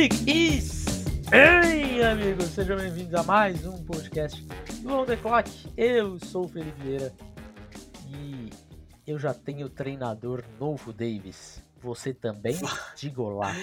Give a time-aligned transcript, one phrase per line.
[0.00, 0.88] East!
[1.30, 4.42] Ei, amigos, sejam bem-vindos a mais um podcast
[4.80, 5.50] do On The Clock.
[5.76, 7.12] Eu sou o Felipe Vieira
[8.08, 8.48] e
[9.06, 11.62] eu já tenho treinador novo, Davis.
[11.82, 12.56] Você também?
[12.96, 13.54] Diga lá.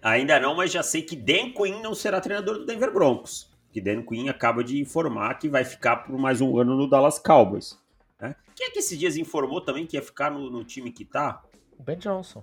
[0.00, 3.54] Ainda não, mas já sei que Dan Quinn não será treinador do Denver Broncos.
[3.70, 7.18] Que Dan Quinn acaba de informar que vai ficar por mais um ano no Dallas
[7.18, 7.78] Cowboys.
[8.18, 8.34] Né?
[8.56, 11.42] Quem é que esses dias informou também que ia ficar no, no time que tá?
[11.78, 12.42] O Ben Johnson.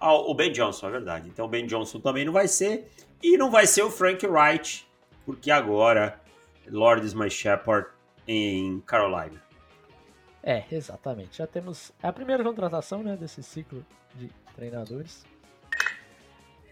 [0.00, 1.28] Ah, o Ben Johnson, é verdade.
[1.28, 2.90] Então o Ben Johnson também não vai ser.
[3.22, 4.86] E não vai ser o Frank Wright,
[5.24, 6.20] porque agora
[6.68, 7.88] Lord is my shepherd
[8.26, 9.42] em Carolina.
[10.42, 11.38] É, exatamente.
[11.38, 15.24] Já temos a primeira contratação né, desse ciclo de treinadores.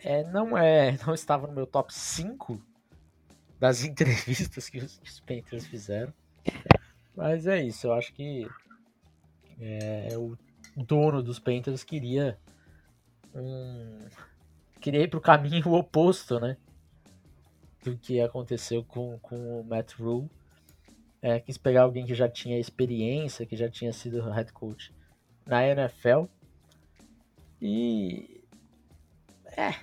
[0.02, 2.60] É, não é, não estava no meu top 5
[3.58, 6.12] das entrevistas que os, os Panthers fizeram.
[7.16, 8.46] Mas é isso, eu acho que
[9.60, 10.36] é, o
[10.76, 12.38] dono dos Panthers queria
[13.34, 13.98] um,
[14.80, 16.56] queria ir para o caminho oposto, né?
[17.82, 20.30] Do que aconteceu com, com o Matt Rule.
[21.20, 24.92] É, quis pegar alguém que já tinha experiência, que já tinha sido head coach
[25.46, 26.24] na NFL.
[27.60, 28.42] E.
[29.56, 29.74] É.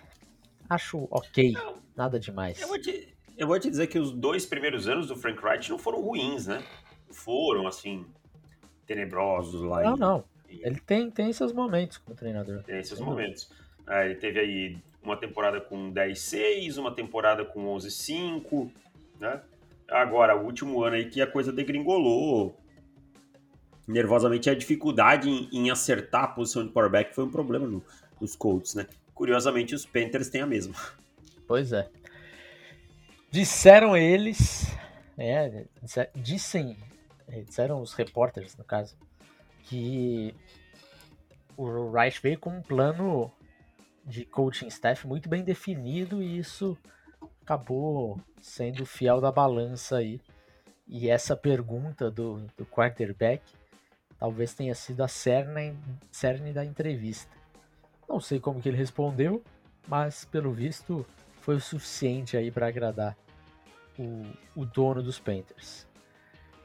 [0.70, 1.54] Acho ok.
[1.96, 2.62] Nada demais.
[2.62, 5.70] Eu vou, te, eu vou te dizer que os dois primeiros anos do Frank Wright
[5.70, 6.64] não foram ruins, né?
[7.12, 8.06] Foram, assim,
[8.86, 9.84] tenebrosos lá.
[9.84, 10.24] Não, em, não.
[10.62, 12.64] Ele tem, tem seus momentos como treinador.
[12.64, 13.50] Tem esses momentos.
[13.88, 18.72] Ele teve aí uma temporada com 10-6, uma temporada com 11-5,
[19.20, 19.42] né?
[19.90, 22.58] Agora, o último ano aí que a coisa degringolou.
[23.88, 27.84] Nervosamente, a dificuldade em, em acertar a posição de quarterback foi um problema no,
[28.20, 28.88] nos Colts, né?
[29.14, 30.74] Curiosamente, os Panthers têm a mesma.
[31.48, 31.90] Pois é.
[33.30, 34.68] Disseram eles,
[35.18, 35.66] é,
[36.16, 36.78] dissem,
[37.28, 38.96] é, disseram os repórteres, no caso,
[39.64, 40.36] que
[41.58, 43.32] o Rice veio com um plano
[44.06, 46.78] de coaching staff muito bem definido e isso
[47.42, 50.20] acabou sendo fiel da balança aí.
[50.88, 53.44] E essa pergunta do, do quarterback
[54.18, 55.78] talvez tenha sido a cerne,
[56.12, 57.32] cerne da entrevista.
[58.08, 59.44] Não sei como que ele respondeu,
[59.88, 61.06] mas pelo visto
[61.40, 63.18] foi o suficiente aí para agradar
[63.98, 65.88] o, o dono dos Panthers.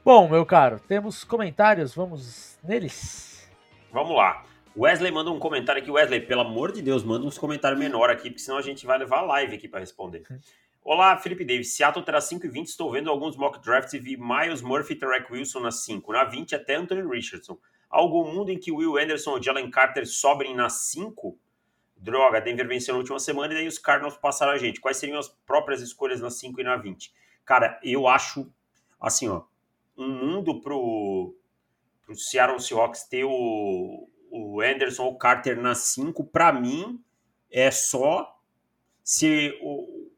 [0.07, 3.45] Bom, meu caro, temos comentários, vamos neles?
[3.91, 4.45] Vamos lá.
[4.73, 5.91] Wesley manda um comentário aqui.
[5.91, 8.97] Wesley, pelo amor de Deus, manda uns comentários menor aqui, porque senão a gente vai
[8.97, 10.23] levar a live aqui para responder.
[10.81, 11.73] Olá, Felipe Davis.
[11.73, 12.67] Seattle terá 5 e 20.
[12.67, 16.13] Estou vendo alguns mock drafts e vi Miles Murphy e Tarek Wilson na 5.
[16.13, 17.57] Na 20 até Anthony Richardson.
[17.89, 21.37] algum mundo em que Will Anderson ou Jalen Carter sobrem na 5?
[21.97, 24.79] Droga, Denver venceu na última semana e daí os Cardinals passaram a gente.
[24.79, 27.13] Quais seriam as próprias escolhas na 5 e na 20?
[27.43, 28.49] Cara, eu acho,
[29.01, 29.41] assim, ó,
[29.97, 31.35] um mundo pro,
[32.05, 37.03] pro Seattle Seahawks ter o, o Anderson ou Carter na 5, para mim,
[37.51, 38.39] é só
[39.03, 40.09] se o,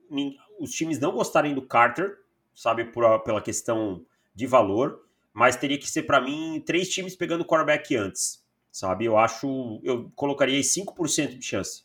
[0.60, 2.18] os times não gostarem do Carter,
[2.54, 7.42] sabe, por, pela questão de valor, mas teria que ser, para mim, três times pegando
[7.42, 9.06] o quarterback antes, sabe?
[9.06, 11.84] Eu acho, eu colocaria aí 5% de chance.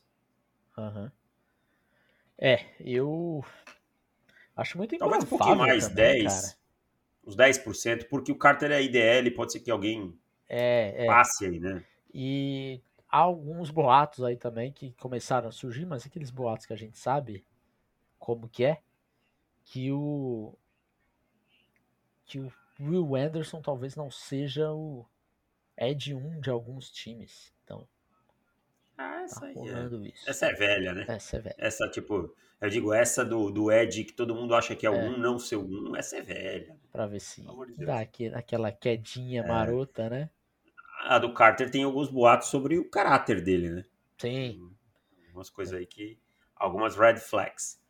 [0.77, 1.11] Uhum.
[2.39, 3.45] É, eu
[4.57, 6.57] acho muito Talvez um pouquinho mais, também, 10, cara.
[7.27, 10.19] Uns 10%, porque o Carter é IDL, pode ser que alguém
[10.49, 11.07] é, é.
[11.07, 11.85] passe aí, né?
[12.13, 16.77] E há alguns boatos aí também que começaram a surgir, mas aqueles boatos que a
[16.77, 17.45] gente sabe
[18.19, 18.81] como que é,
[19.65, 20.57] que o
[22.25, 25.07] que o Will Anderson talvez não seja o
[25.77, 27.53] Ed 1 de alguns times.
[27.63, 27.87] Então,
[28.97, 30.31] ah, essa tá aí é.
[30.31, 31.05] Essa é velha, né?
[31.09, 31.57] Essa é velha.
[31.59, 34.93] Essa, tipo, eu digo, essa do, do Ed que todo mundo acha que é é.
[34.93, 36.77] 1, não ser 1, essa é velha.
[36.93, 39.47] Pra ver se de dá aquela quedinha é.
[39.47, 40.31] marota, né?
[41.05, 43.85] a do Carter tem alguns boatos sobre o caráter dele, né?
[44.19, 44.71] Sim.
[45.29, 46.19] Algumas coisas aí que.
[46.57, 47.81] Algumas red flags.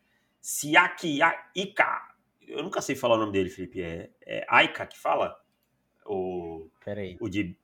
[0.40, 1.20] Siaki
[1.54, 2.14] Ika.
[2.46, 3.80] Eu nunca sei falar o nome dele, Felipe.
[3.82, 5.38] É, é Aika que fala?
[6.04, 6.68] O.
[6.84, 7.16] Peraí.
[7.20, 7.56] O de.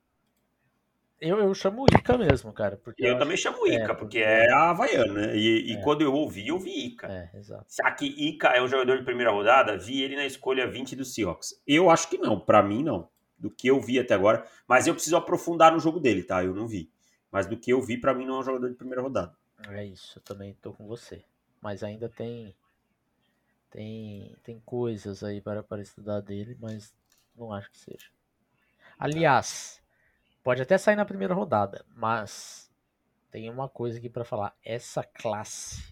[1.21, 2.75] Eu, eu chamo Ica mesmo, cara.
[2.77, 3.43] Porque eu, eu também acho...
[3.43, 5.37] chamo Ica, é, porque, é a Havaiana, né?
[5.37, 5.81] E, e é.
[5.81, 7.07] quando eu ouvi, eu vi Ica.
[7.07, 7.65] É, exato.
[7.67, 11.61] Siaki Ika é um jogador de primeira rodada, vi ele na escolha 20 do Seahawks.
[11.67, 13.07] Eu acho que não, para mim não
[13.41, 14.45] do que eu vi até agora.
[14.67, 16.43] Mas eu preciso aprofundar no jogo dele, tá?
[16.43, 16.91] Eu não vi.
[17.31, 19.35] Mas do que eu vi, para mim não é um jogador de primeira rodada.
[19.69, 21.23] É isso, eu também tô com você.
[21.61, 22.55] Mas ainda tem
[23.69, 26.93] tem tem coisas aí para, para estudar dele, mas
[27.35, 28.07] não acho que seja.
[28.97, 29.80] Aliás,
[30.43, 32.71] pode até sair na primeira rodada, mas
[33.29, 34.55] tem uma coisa aqui para falar.
[34.63, 35.83] Essa classe,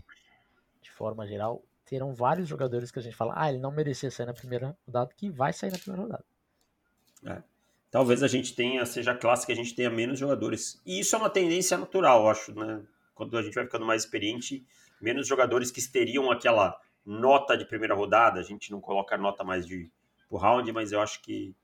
[0.81, 4.25] de forma geral, terão vários jogadores que a gente fala, ah, ele não merecia sair
[4.25, 6.25] na primeira rodada, que vai sair na primeira rodada.
[7.25, 7.43] É.
[7.91, 10.79] Talvez a gente tenha, seja a classe que a gente tenha menos jogadores.
[10.85, 12.83] E isso é uma tendência natural, acho, né?
[13.15, 14.63] Quando a gente vai ficando mais experiente,
[15.01, 18.39] menos jogadores que teriam aquela nota de primeira rodada.
[18.39, 19.91] A gente não coloca nota mais de
[20.29, 21.55] por round, mas eu acho que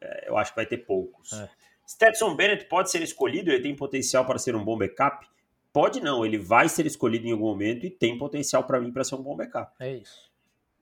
[0.00, 1.32] é, eu acho que vai ter poucos.
[1.32, 1.48] É.
[1.92, 5.28] Stetson Bennett pode ser escolhido, ele tem potencial para ser um bom backup?
[5.72, 9.04] Pode não, ele vai ser escolhido em algum momento e tem potencial para mim para
[9.04, 9.72] ser um bom backup.
[9.78, 10.32] É isso.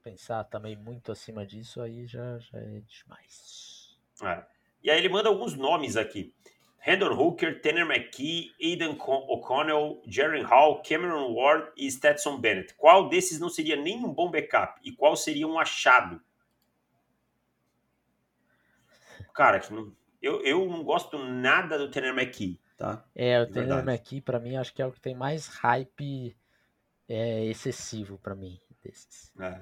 [0.04, 3.98] Pensar também muito acima disso aí já, já é demais.
[4.22, 4.44] É.
[4.84, 6.32] E aí ele manda alguns nomes aqui.
[6.86, 12.72] Hendon Hooker, Tanner McKee, Aidan O'Connell, Jaren Hall, Cameron Ward e Stetson Bennett.
[12.74, 14.80] Qual desses não seria nem um bom backup?
[14.82, 16.22] E qual seria um achado?
[19.34, 19.60] Cara,
[20.20, 23.05] eu, eu não gosto nada do Tanner McKee, tá?
[23.14, 26.37] É, o De Tanner McKee, pra mim, acho que é o que tem mais hype
[27.08, 29.32] é, excessivo para mim desses.
[29.40, 29.61] É.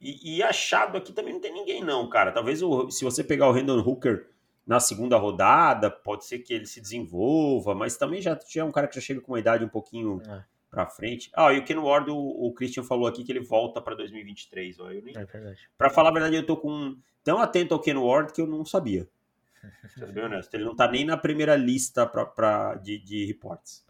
[0.00, 2.30] E, e, achado aqui também não tem ninguém, não, cara.
[2.30, 4.28] Talvez o, se você pegar o Hendon Hooker
[4.66, 8.70] na segunda rodada, pode ser que ele se desenvolva, mas também já, já é um
[8.70, 10.44] cara que já chega com uma idade um pouquinho é.
[10.70, 11.30] para frente.
[11.34, 14.78] Ah, e o Ken Ward, o, o, Christian falou aqui que ele volta para 2023.
[14.78, 15.16] Ó, eu nem...
[15.16, 15.68] É verdade.
[15.76, 18.64] Para falar a verdade, eu tô com tão atento ao Ken Ward que eu não
[18.64, 19.08] sabia.
[19.96, 23.84] Sendo bem honesto, ele não tá nem na primeira lista pra, pra, de, de reportes.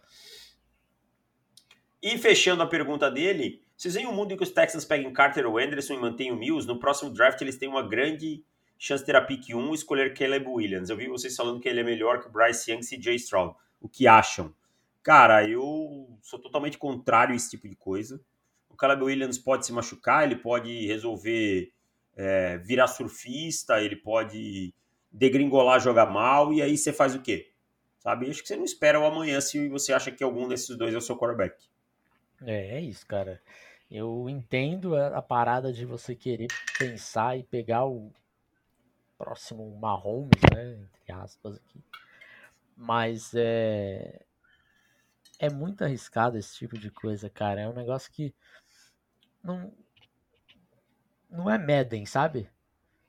[2.03, 5.47] E fechando a pergunta dele, vocês veem um mundo em que os Texans peguem Carter
[5.47, 8.44] ou Anderson e mantêm o Mills, no próximo draft eles têm uma grande
[8.79, 10.88] chance de ter a pick 1 e escolher Caleb Williams.
[10.88, 13.56] Eu vi vocês falando que ele é melhor que Bryce Young e CJ Stroud.
[13.81, 14.55] O que acham?
[15.03, 18.21] Cara, eu sou totalmente contrário a esse tipo de coisa.
[18.69, 21.73] O Caleb Williams pode se machucar, ele pode resolver
[22.17, 24.73] é, virar surfista, ele pode
[25.10, 27.52] degringolar, jogar mal, e aí você faz o quê?
[27.99, 28.31] Sabe?
[28.31, 30.99] Acho que você não espera o amanhã se você acha que algum desses dois é
[30.99, 31.64] o seu quarterback.
[32.43, 33.40] É, é isso, cara.
[33.90, 38.12] Eu entendo a, parada de você querer pensar e pegar o,
[39.19, 41.82] próximo Mahomes, né, entre aspas aqui.
[42.76, 44.25] Mas é
[45.40, 47.61] é muito arriscado esse tipo de coisa, cara.
[47.61, 48.32] É um negócio que
[49.43, 49.72] não
[51.28, 52.49] não é Madden, sabe?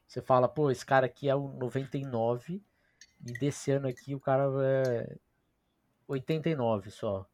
[0.09, 2.63] Você fala, pô, esse cara aqui é o 99
[3.23, 5.15] e desse ano aqui o cara é
[6.07, 7.29] 89 só.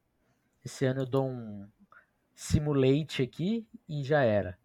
[0.64, 1.70] Esse ano eu dou um
[2.36, 4.60] simulate aqui e já era.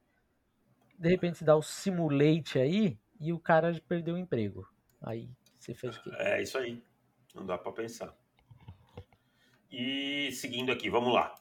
[0.99, 4.69] De repente você dá o simulate aí, e o cara perdeu o emprego.
[5.01, 6.11] Aí você fez o quê?
[6.17, 6.83] É isso aí.
[7.33, 8.13] Não dá para pensar.
[9.71, 11.33] E seguindo aqui, vamos lá.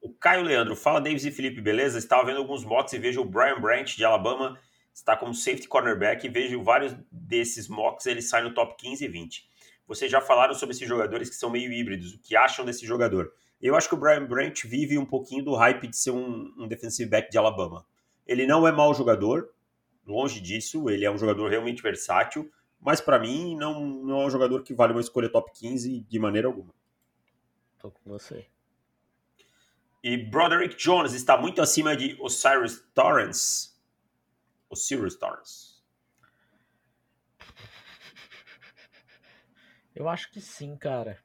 [0.00, 1.96] O Caio Leandro, fala Davis e Felipe, beleza?
[1.96, 4.58] Estava vendo alguns mocks e vejo o Brian Branch de Alabama
[4.92, 9.08] está como safety cornerback e vejo vários desses mocks, ele sai no top 15 e
[9.08, 9.48] 20.
[9.86, 13.32] Vocês já falaram sobre esses jogadores que são meio híbridos, o que acham desse jogador?
[13.60, 16.66] Eu acho que o Brian Branch vive um pouquinho do hype de ser um, um
[16.66, 17.86] defensive back de Alabama.
[18.26, 19.50] Ele não é mau jogador,
[20.06, 22.50] longe disso, ele é um jogador realmente versátil,
[22.80, 26.18] mas para mim não, não é um jogador que vale uma escolha top 15 de
[26.18, 26.74] maneira alguma.
[27.78, 28.46] Tô com você.
[30.02, 33.71] E Broderick Jones está muito acima de Osiris Torrance.
[34.72, 35.82] Osiris Torrance.
[39.94, 41.18] Eu acho que sim, cara.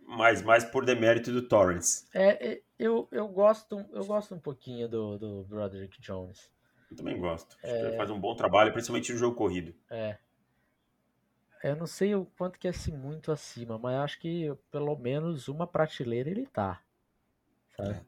[0.00, 2.06] Mas mais por demérito do Torrance.
[2.14, 6.50] É, é eu, eu, gosto, eu gosto um pouquinho do, do Broderick Jones.
[6.90, 7.56] Eu também gosto.
[7.62, 7.78] Acho é...
[7.80, 9.74] que ele faz um bom trabalho, principalmente no jogo corrido.
[9.90, 10.16] É.
[11.62, 15.48] Eu não sei o quanto que é assim, muito acima, mas acho que pelo menos
[15.48, 16.80] uma prateleira ele tá.
[17.76, 17.96] Sabe?
[17.96, 18.00] É.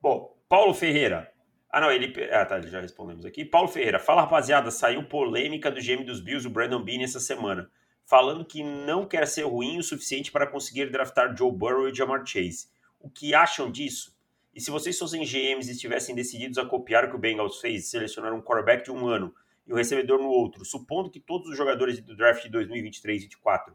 [0.00, 1.33] Bom, Paulo Ferreira.
[1.74, 2.14] Ah, não, ele.
[2.30, 3.44] Ah, tá, já respondemos aqui.
[3.44, 3.98] Paulo Ferreira.
[3.98, 4.70] Fala, rapaziada.
[4.70, 7.68] Saiu polêmica do GM dos Bills, o Brandon Bean, essa semana.
[8.06, 12.24] Falando que não quer ser ruim o suficiente para conseguir draftar Joe Burrow e Jamar
[12.24, 12.68] Chase.
[13.00, 14.16] O que acham disso?
[14.54, 17.90] E se vocês fossem GMs e estivessem decididos a copiar o que o Bengals fez,
[17.90, 19.34] selecionar um quarterback de um ano
[19.66, 23.16] e o um recebedor no outro, supondo que todos os jogadores do draft de 2023
[23.16, 23.74] e 2024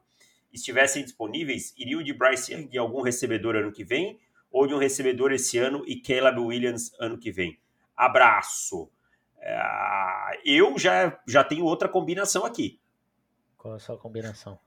[0.54, 4.18] estivessem disponíveis, iriam de Bryce Young e algum recebedor ano que vem,
[4.50, 7.60] ou de um recebedor esse ano e Caleb Williams ano que vem?
[8.00, 8.90] Abraço!
[9.42, 12.80] É, eu já, já tenho outra combinação aqui.
[13.58, 14.58] Qual é a sua combinação?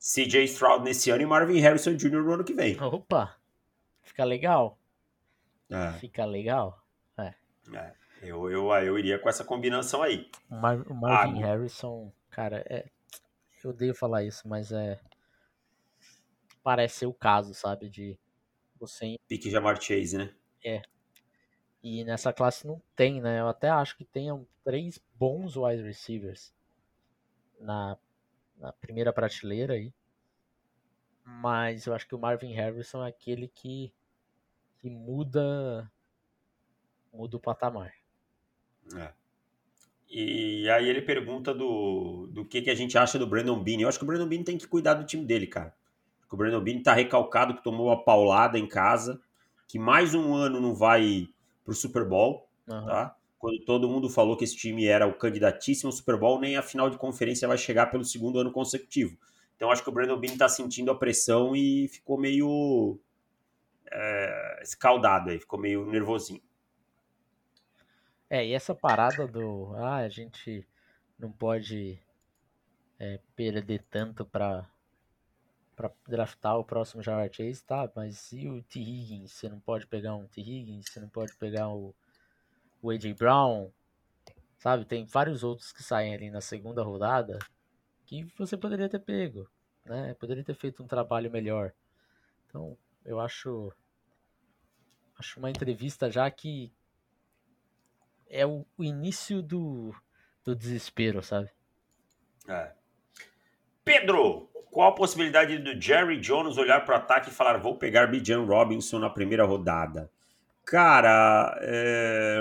[0.00, 2.24] CJ Stroud nesse ano e Marvin Harrison Jr.
[2.24, 2.80] no ano que vem.
[2.82, 3.36] Opa!
[4.02, 4.76] Fica legal.
[5.70, 5.92] É.
[6.00, 6.84] Fica legal.
[7.16, 7.32] É.
[7.72, 7.94] é.
[8.22, 10.28] Eu, eu, eu iria com essa combinação aí.
[10.50, 12.90] O, Mar o Marvin ah, Harrison, cara, é,
[13.62, 14.98] eu odeio falar isso, mas é.
[16.60, 17.88] Parece ser o caso, sabe?
[17.88, 18.18] De
[18.80, 19.16] você.
[19.28, 20.34] Pique Jamar Chase, né?
[20.64, 20.82] É.
[21.82, 23.40] E nessa classe não tem, né?
[23.40, 26.52] Eu até acho que tenham três bons wide receivers
[27.58, 27.96] na,
[28.58, 29.92] na primeira prateleira aí.
[31.24, 33.92] Mas eu acho que o Marvin Harrison é aquele que
[34.80, 35.90] que muda
[37.12, 37.92] muda o patamar.
[38.96, 39.12] É.
[40.08, 43.80] E aí ele pergunta do, do que, que a gente acha do Brandon Bean.
[43.80, 45.74] Eu acho que o Brandon Bean tem que cuidar do time dele, cara.
[46.30, 49.20] o Brandon Beane está recalcado, que tomou uma paulada em casa,
[49.68, 51.28] que mais um ano não vai
[51.70, 52.84] para o Super Bowl, uhum.
[52.84, 53.16] tá?
[53.38, 56.62] Quando todo mundo falou que esse time era o candidatíssimo ao Super Bowl, nem a
[56.62, 59.16] final de conferência vai chegar pelo segundo ano consecutivo.
[59.54, 62.98] Então acho que o Brandon Beane está sentindo a pressão e ficou meio
[63.90, 66.42] é, escaldado aí, ficou meio nervosinho.
[68.28, 69.72] É, e essa parada do.
[69.76, 70.66] Ah, a gente
[71.18, 71.98] não pode
[72.98, 74.68] é, perder tanto para
[75.80, 77.90] para draftar o próximo Jamar Chase, tá?
[77.96, 78.78] Mas e o T.
[78.78, 79.32] Higgins?
[79.32, 80.42] Você não pode pegar um T.
[80.42, 81.94] Higgins, você não pode pegar o,
[82.82, 83.14] o A.J.
[83.14, 83.70] Brown,
[84.58, 84.84] sabe?
[84.84, 87.38] Tem vários outros que saem ali na segunda rodada
[88.04, 89.48] que você poderia ter pego,
[89.86, 90.12] né?
[90.14, 91.72] Poderia ter feito um trabalho melhor.
[92.46, 93.72] Então, eu acho
[95.18, 96.70] acho uma entrevista já que
[98.28, 99.94] é o, o início do,
[100.44, 101.50] do desespero, sabe?
[102.46, 102.74] É.
[103.82, 108.06] Pedro, qual a possibilidade do Jerry Jones olhar para o ataque e falar: vou pegar
[108.06, 110.10] Bijan Robinson na primeira rodada?
[110.64, 112.38] Cara, é...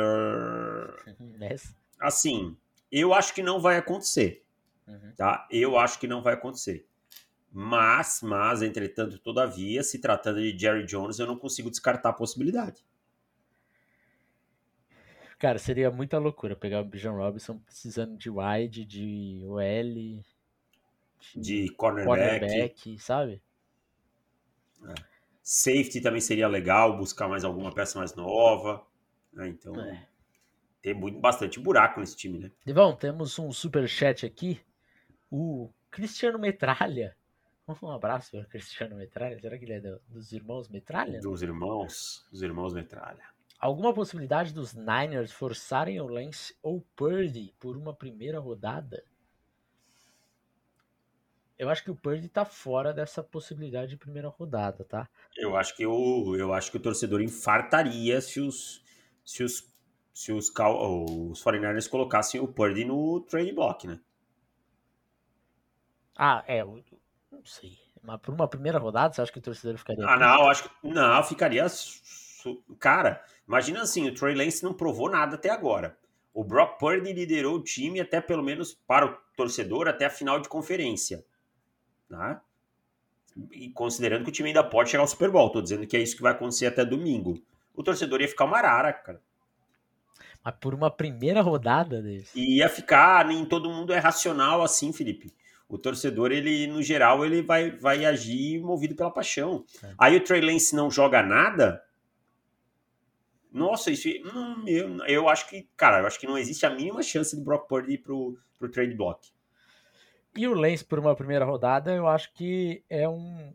[2.00, 2.55] assim,
[2.91, 4.43] eu acho que não vai acontecer.
[4.88, 5.13] Uhum.
[5.17, 5.48] Tá?
[5.50, 6.86] Eu acho que não vai acontecer.
[7.51, 12.83] Mas, mas, entretanto, todavia, se tratando de Jerry Jones, eu não consigo descartar a possibilidade.
[15.39, 20.21] Cara, seria muita loucura pegar o Bijan Robinson precisando de wide, de OL,
[21.36, 22.40] de, cornerback.
[22.40, 23.42] cornerback, sabe?
[24.86, 24.94] É.
[25.42, 28.86] Safety também seria legal, buscar mais alguma peça mais nova.
[29.34, 29.48] Né?
[29.50, 30.08] Então, é.
[30.82, 32.52] tem muito, bastante buraco nesse time, né?
[32.66, 34.62] Devão, temos um super chat aqui.
[35.30, 37.16] O Cristiano Metralha.
[37.84, 39.40] Um abraço para Cristiano Metralha.
[39.40, 41.20] Será que ele é do, dos irmãos Metralha?
[41.20, 43.24] Dos irmãos, dos irmãos Metralha.
[43.60, 49.04] Alguma possibilidade dos Niners forçarem o Lance ou Purdy por uma primeira rodada?
[51.60, 55.08] Eu acho que o Purdy tá fora dessa possibilidade de primeira rodada, tá?
[55.38, 58.82] Eu acho que o, eu acho que o torcedor infartaria se os
[59.24, 59.70] se os
[60.13, 64.00] se os, os 49ers colocassem o Purdy no trade block, né?
[66.18, 67.78] Ah, é, não sei.
[68.01, 70.06] Mas por uma primeira rodada, você acha que o torcedor ficaria?
[70.06, 71.66] Ah, não, eu acho que não, ficaria
[72.80, 75.98] cara, Imagina assim, o Trey Lance não provou nada até agora.
[76.32, 80.39] O Brock Purdy liderou o time até pelo menos para o torcedor até a final
[80.39, 81.25] de conferência.
[82.10, 82.39] Né?
[83.51, 86.01] E considerando que o time ainda pode chegar ao Super Bowl, tô dizendo que é
[86.01, 87.42] isso que vai acontecer até domingo.
[87.74, 89.22] O torcedor ia ficar uma arara, cara.
[90.44, 92.38] Mas por uma primeira rodada desse.
[92.39, 95.34] Ia ficar, nem todo mundo é racional assim, Felipe.
[95.68, 99.63] O torcedor, ele, no geral, ele vai, vai agir movido pela paixão.
[99.84, 99.94] É.
[99.98, 101.84] Aí o Trey Lance não joga nada,
[103.51, 104.08] nossa, isso.
[104.08, 107.44] Hum, eu, eu acho que, cara, eu acho que não existe a mínima chance de
[107.44, 109.28] Brock Purdy ir pro, pro trade block.
[110.36, 113.53] E o Lance por uma primeira rodada, eu acho que é um,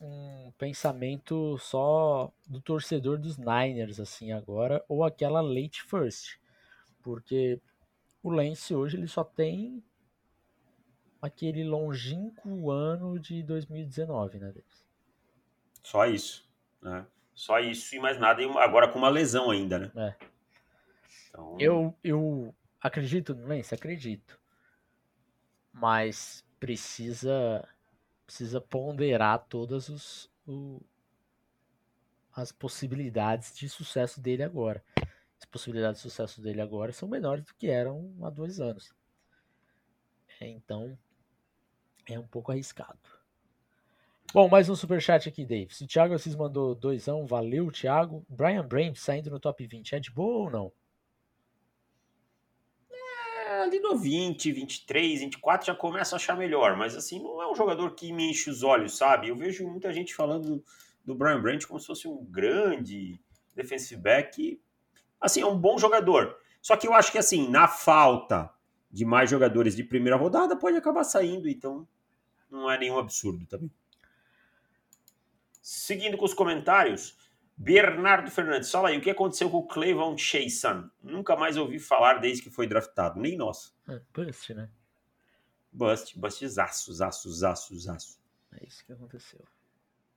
[0.00, 6.38] um pensamento só do torcedor dos Niners, assim, agora, ou aquela late first.
[7.02, 7.60] Porque
[8.22, 9.82] o Lance hoje ele só tem
[11.20, 14.54] aquele longínquo ano de 2019, né,
[15.82, 16.48] Só isso,
[16.82, 17.06] né?
[17.34, 19.92] Só isso e mais nada, e agora com uma lesão ainda, né?
[19.96, 20.14] É.
[21.28, 21.56] Então...
[21.58, 24.38] Eu, eu acredito no Lance, acredito.
[25.74, 27.68] Mas precisa
[28.26, 30.80] precisa ponderar todas os, o,
[32.34, 34.82] as possibilidades de sucesso dele agora.
[35.38, 38.94] As possibilidades de sucesso dele agora são menores do que eram há dois anos.
[40.40, 40.98] Então
[42.06, 42.98] é um pouco arriscado.
[44.32, 45.80] Bom, mais um superchat aqui, Davis.
[45.80, 48.26] O Thiago Assis mandou doisão, valeu, Thiago.
[48.28, 50.72] Brian Brand saindo no top 20, é de boa ou não?
[53.64, 57.54] Ali no 20, 23, 24 já começa a achar melhor, mas assim, não é um
[57.54, 59.28] jogador que me enche os olhos, sabe?
[59.28, 60.64] Eu vejo muita gente falando do,
[61.02, 63.18] do Brian Brandt como se fosse um grande
[63.54, 64.60] defensive back.
[65.18, 66.36] Assim, é um bom jogador.
[66.60, 68.52] Só que eu acho que assim, na falta
[68.90, 71.88] de mais jogadores de primeira rodada, pode acabar saindo, então
[72.50, 73.70] não é nenhum absurdo também.
[75.62, 77.16] Seguindo com os comentários,
[77.56, 80.88] Bernardo Fernandes, fala aí, o que aconteceu com o Clevon Chason?
[81.02, 83.74] Nunca mais ouvi falar desde que foi draftado, nem nós.
[83.88, 84.68] É, bust, né?
[85.72, 88.18] Bust, bust, zaço, zaço, zaço, zaço.
[88.52, 89.40] É isso que aconteceu.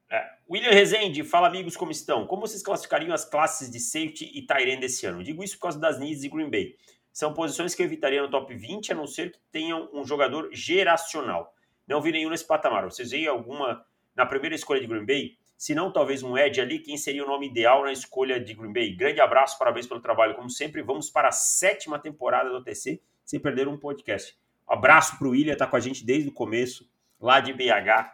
[0.09, 0.25] É.
[0.49, 2.25] William Rezende, fala amigos, como estão?
[2.25, 5.23] Como vocês classificariam as classes de safety e Tyrande desse ano?
[5.23, 6.75] Digo isso por causa das needs de Green Bay.
[7.11, 10.49] São posições que eu evitaria no top 20, a não ser que tenham um jogador
[10.53, 11.53] geracional.
[11.87, 12.85] Não vi nenhum nesse patamar.
[12.85, 16.77] Vocês veem alguma na primeira escolha de Green Bay, se não talvez um Ed ali,
[16.77, 18.95] quem seria o nome ideal na escolha de Green Bay?
[18.95, 20.83] Grande abraço, parabéns pelo trabalho, como sempre.
[20.83, 24.37] Vamos para a sétima temporada do OTC, sem perder um podcast.
[24.67, 26.87] Abraço para o William, tá com a gente desde o começo,
[27.19, 28.13] lá de BH.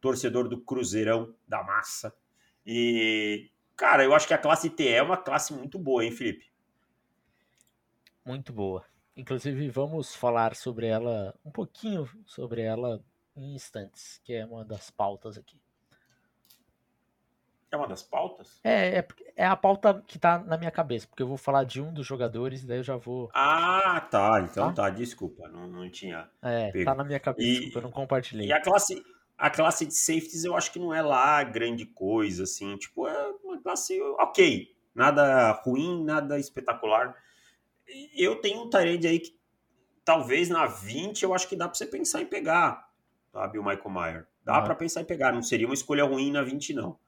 [0.00, 2.14] torcedor do Cruzeirão da Massa.
[2.64, 6.46] E, cara, eu acho que a classe T é uma classe muito boa, hein, Felipe?
[8.24, 8.84] Muito boa.
[9.16, 13.02] Inclusive, vamos falar sobre ela, um pouquinho sobre ela
[13.34, 15.60] em instantes, que é uma das pautas aqui.
[17.76, 18.58] É uma das pautas?
[18.64, 21.80] É, é, é, a pauta que tá na minha cabeça, porque eu vou falar de
[21.80, 23.30] um dos jogadores, daí eu já vou.
[23.34, 24.40] Ah, tá.
[24.40, 26.26] Então tá, tá desculpa, não, não tinha.
[26.42, 26.84] É, pego.
[26.86, 28.48] tá na minha cabeça, e, desculpa, eu não compartilhei.
[28.48, 29.04] E a classe,
[29.36, 32.76] a classe de safeties eu acho que não é lá grande coisa, assim.
[32.78, 34.74] Tipo, é uma classe ok.
[34.94, 37.14] Nada ruim, nada espetacular.
[38.16, 39.38] Eu tenho um Tyrande aí que
[40.02, 42.88] talvez na 20 eu acho que dá pra você pensar em pegar,
[43.30, 43.58] sabe?
[43.58, 44.26] O Michael Mayer.
[44.42, 44.62] Dá ah.
[44.62, 45.32] para pensar em pegar.
[45.32, 46.98] Não seria uma escolha ruim na 20, não.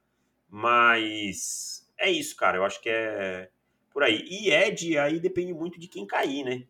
[0.48, 2.56] Mas é isso, cara.
[2.56, 3.50] Eu acho que é
[3.90, 4.24] por aí.
[4.28, 6.66] E Ed, aí depende muito de quem cair, né?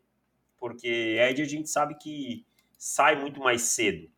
[0.59, 2.45] Porque Ed a gente sabe que
[2.77, 4.11] sai muito mais cedo.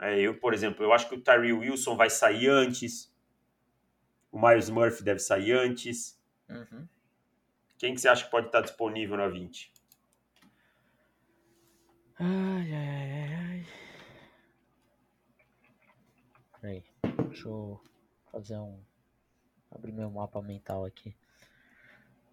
[0.00, 3.12] É, eu, por exemplo, eu acho que o Tyree Wilson vai sair antes.
[4.30, 6.20] O Miles Murphy deve sair antes.
[6.48, 6.86] Uhum.
[7.78, 9.72] Quem que você acha que pode estar disponível na 20?
[12.20, 13.66] Ai, ai, ai, ai.
[16.60, 16.84] Peraí,
[17.28, 17.80] deixa eu
[18.30, 18.78] fazer um
[19.70, 21.14] abrir meu mapa mental aqui.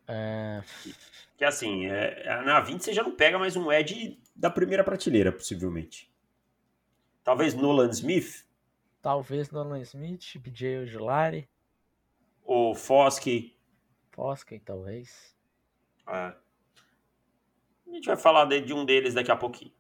[0.08, 0.64] É...
[1.38, 5.32] Que assim, é, na 20 você já não pega mais um Ed da primeira prateleira,
[5.32, 6.12] possivelmente.
[7.24, 8.46] Talvez Nolan Smith?
[9.02, 11.50] Talvez Nolan Smith, BJ Ojulari.
[12.44, 13.58] O Foskey.
[14.12, 15.36] Foskey, talvez.
[16.08, 16.34] É.
[17.88, 19.74] A gente vai falar de, de um deles daqui a pouquinho.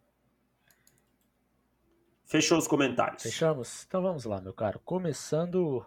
[2.25, 3.21] Fechou os comentários.
[3.21, 3.85] Fechamos?
[3.87, 4.79] Então vamos lá, meu caro.
[4.83, 5.85] Começando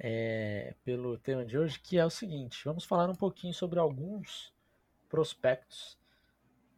[0.00, 4.52] é, pelo tema de hoje, que é o seguinte: vamos falar um pouquinho sobre alguns
[5.08, 5.98] prospectos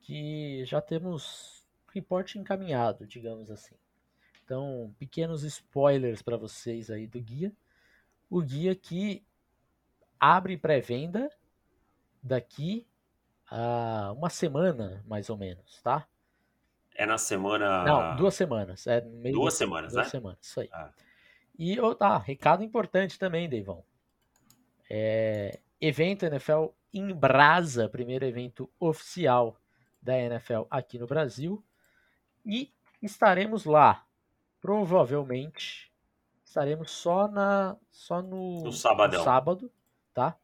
[0.00, 3.74] que já temos reporte encaminhado, digamos assim.
[4.44, 7.52] Então, pequenos spoilers para vocês aí do guia.
[8.28, 9.24] O guia que
[10.18, 11.30] abre pré-venda
[12.22, 12.86] daqui
[13.48, 16.06] a uma semana, mais ou menos, tá?
[16.94, 17.84] É na semana.
[17.84, 18.86] Não, duas semanas.
[18.86, 20.10] É duas semanas, duas né?
[20.10, 20.68] semanas, isso aí.
[20.72, 20.90] Ah.
[21.60, 23.84] E, ah, recado importante também, Deivão.
[24.88, 29.60] É, evento NFL em Brasa, primeiro evento oficial
[30.00, 31.62] da NFL aqui no Brasil.
[32.46, 34.06] E estaremos lá.
[34.58, 35.92] Provavelmente
[36.42, 39.72] estaremos só na só no, no, sábado, no sábado,
[40.14, 40.38] tá?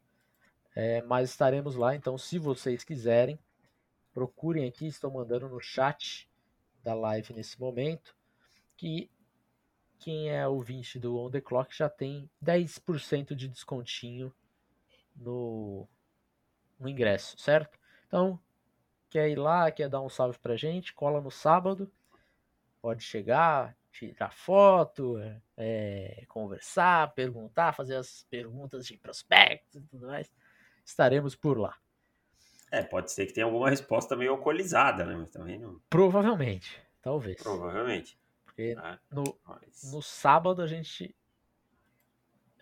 [0.74, 3.38] É, mas estaremos lá, então se vocês quiserem,
[4.12, 6.30] procurem aqui, estou mandando no chat
[6.84, 8.14] da live nesse momento,
[8.76, 9.10] que
[9.98, 14.32] quem é ouvinte do On The Clock já tem 10% de descontinho
[15.14, 15.88] no,
[16.78, 17.78] no ingresso, certo?
[18.06, 18.38] Então,
[19.10, 21.90] quer ir lá, quer dar um salve pra gente, cola no sábado,
[22.80, 25.16] pode chegar, tirar foto,
[25.56, 30.30] é, conversar, perguntar, fazer as perguntas de prospectos e tudo mais.
[30.84, 31.76] Estaremos por lá.
[32.70, 35.16] É, pode ser que tenha alguma resposta meio alcoolizada, né?
[35.16, 35.80] Mas também não.
[35.88, 37.42] Provavelmente, talvez.
[37.42, 38.18] Provavelmente.
[38.56, 39.38] Porque ah, no,
[39.92, 41.14] no sábado a gente.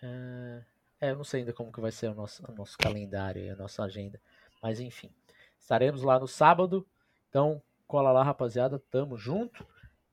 [0.03, 0.61] É,
[0.99, 3.49] é, eu não sei ainda como que vai ser o nosso, o nosso calendário e
[3.49, 4.19] a nossa agenda.
[4.61, 5.09] Mas enfim.
[5.57, 6.85] Estaremos lá no sábado.
[7.29, 8.77] Então, cola lá, rapaziada.
[8.91, 9.65] Tamo junto.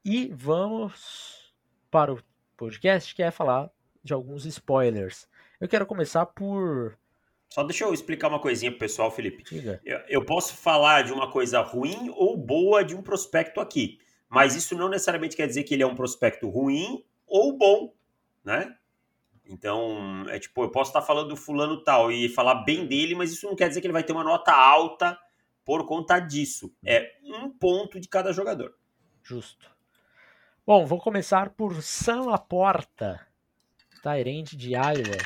[0.04, 1.52] E vamos
[1.90, 2.22] para o
[2.56, 3.68] podcast que é falar
[4.04, 5.28] de alguns spoilers.
[5.60, 6.96] Eu quero começar por.
[7.48, 9.44] Só deixa eu explicar uma coisinha pro pessoal, Felipe.
[9.84, 13.98] Eu, eu posso falar de uma coisa ruim ou boa de um prospecto aqui
[14.32, 17.94] mas isso não necessariamente quer dizer que ele é um prospecto ruim ou bom,
[18.42, 18.74] né?
[19.44, 23.30] Então, é tipo, eu posso estar falando do fulano tal e falar bem dele, mas
[23.30, 25.18] isso não quer dizer que ele vai ter uma nota alta
[25.66, 26.74] por conta disso.
[26.82, 28.74] É um ponto de cada jogador.
[29.22, 29.70] Justo.
[30.66, 33.26] Bom, vou começar por Sam Laporta,
[34.02, 35.18] Tyrande de Iowa.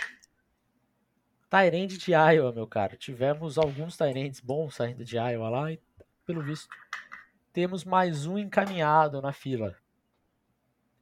[1.49, 2.97] Tyrande de Iowa, meu caro.
[2.97, 5.81] Tivemos alguns Tyrands bons saindo de Iowa lá e,
[6.27, 6.69] pelo visto,
[7.57, 9.75] temos mais um encaminhado na fila.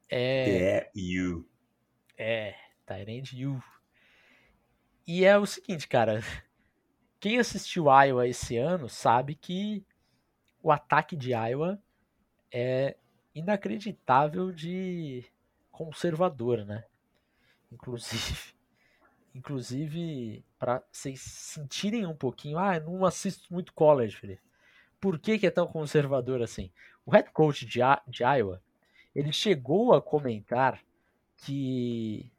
[0.09, 0.89] É.
[0.95, 1.51] You.
[2.17, 2.55] É,
[2.87, 3.61] Tyrande You.
[5.05, 6.23] E é o seguinte, cara.
[7.19, 9.85] Quem assistiu Iowa esse ano sabe que
[10.63, 11.77] o ataque de Iowa
[12.53, 12.97] é
[13.35, 15.25] inacreditável de
[15.73, 16.85] conservador, né?
[17.73, 18.55] Inclusive,
[19.35, 24.54] inclusive para vocês sentirem um pouquinho, ah, eu não assisto muito college, Felipe
[25.05, 26.73] por que, que é tão conservador assim?
[27.05, 28.63] O head coach de, de Iowa,
[29.15, 30.83] ele chegou a comentar
[31.37, 32.33] que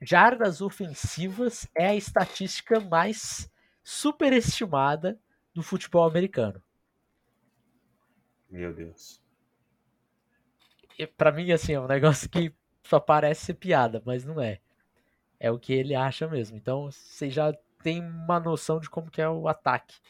[0.00, 3.52] jardas ofensivas é a estatística mais
[3.84, 5.20] superestimada
[5.52, 6.62] do futebol americano.
[8.48, 9.22] Meu Deus.
[11.14, 14.60] Para mim, assim, é um negócio que só parece ser piada, mas não é.
[15.38, 16.56] É o que ele acha mesmo.
[16.56, 20.00] Então você já tem uma noção de como que é o ataque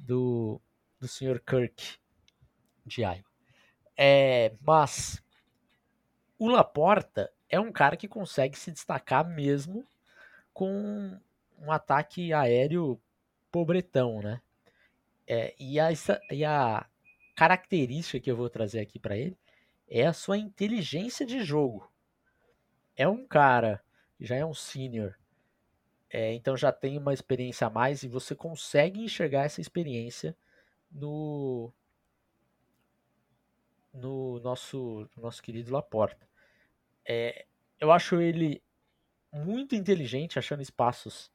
[0.00, 0.60] do,
[0.98, 1.40] do Sr.
[1.40, 1.98] Kirk
[2.84, 3.24] de Iowa.
[3.96, 5.22] É, mas
[6.38, 9.86] o Laporta é um cara que consegue se destacar mesmo
[10.52, 11.18] com
[11.58, 13.00] um ataque aéreo
[13.50, 14.40] pobretão, né?
[15.26, 15.88] É, e, a,
[16.30, 16.86] e a
[17.36, 19.36] característica que eu vou trazer aqui para ele
[19.88, 21.90] é a sua inteligência de jogo.
[22.96, 23.82] É um cara
[24.16, 25.14] que já é um senior,
[26.10, 30.36] é, então já tem uma experiência a mais e você consegue enxergar essa experiência
[30.90, 31.72] no
[33.92, 36.28] no nosso nosso querido Laporta.
[37.06, 37.46] É,
[37.80, 38.62] eu acho ele
[39.32, 41.30] muito inteligente, achando espaços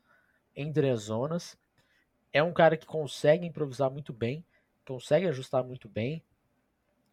[0.55, 1.57] entre as zonas.
[2.33, 4.45] É um cara que consegue improvisar muito bem,
[4.85, 6.23] consegue ajustar muito bem,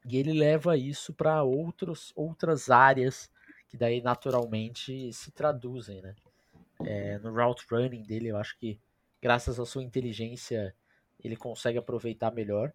[0.04, 3.30] e ele leva isso para outras áreas
[3.68, 6.14] que daí naturalmente se traduzem, né?
[6.86, 8.80] É, no route running dele, eu acho que
[9.20, 10.74] graças à sua inteligência
[11.22, 12.72] ele consegue aproveitar melhor.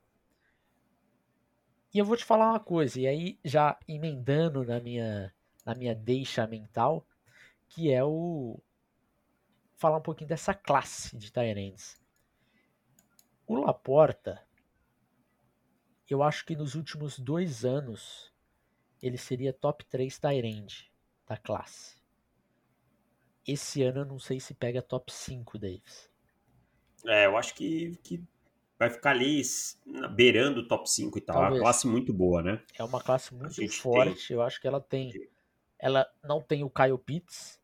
[1.94, 5.34] E eu vou te falar uma coisa, e aí já emendando na minha
[5.66, 7.06] na minha deixa mental,
[7.68, 8.58] que é o
[9.76, 12.00] falar um pouquinho dessa classe de Tyrants.
[13.46, 14.42] O Laporta,
[16.10, 18.34] eu acho que nos últimos dois anos
[19.02, 20.92] ele seria top 3 Tyrande
[21.28, 21.97] da classe.
[23.48, 26.10] Esse ano eu não sei se pega top 5, Davis.
[27.06, 28.22] É, eu acho que, que
[28.78, 29.42] vai ficar ali
[30.14, 31.36] beirando o top 5 e tal.
[31.36, 31.54] Talvez.
[31.54, 32.62] É uma classe muito boa, né?
[32.78, 34.28] É uma classe muito forte.
[34.28, 34.36] Tem...
[34.36, 35.12] Eu acho que ela tem.
[35.80, 37.60] Ela não tem o Kyle Pitts,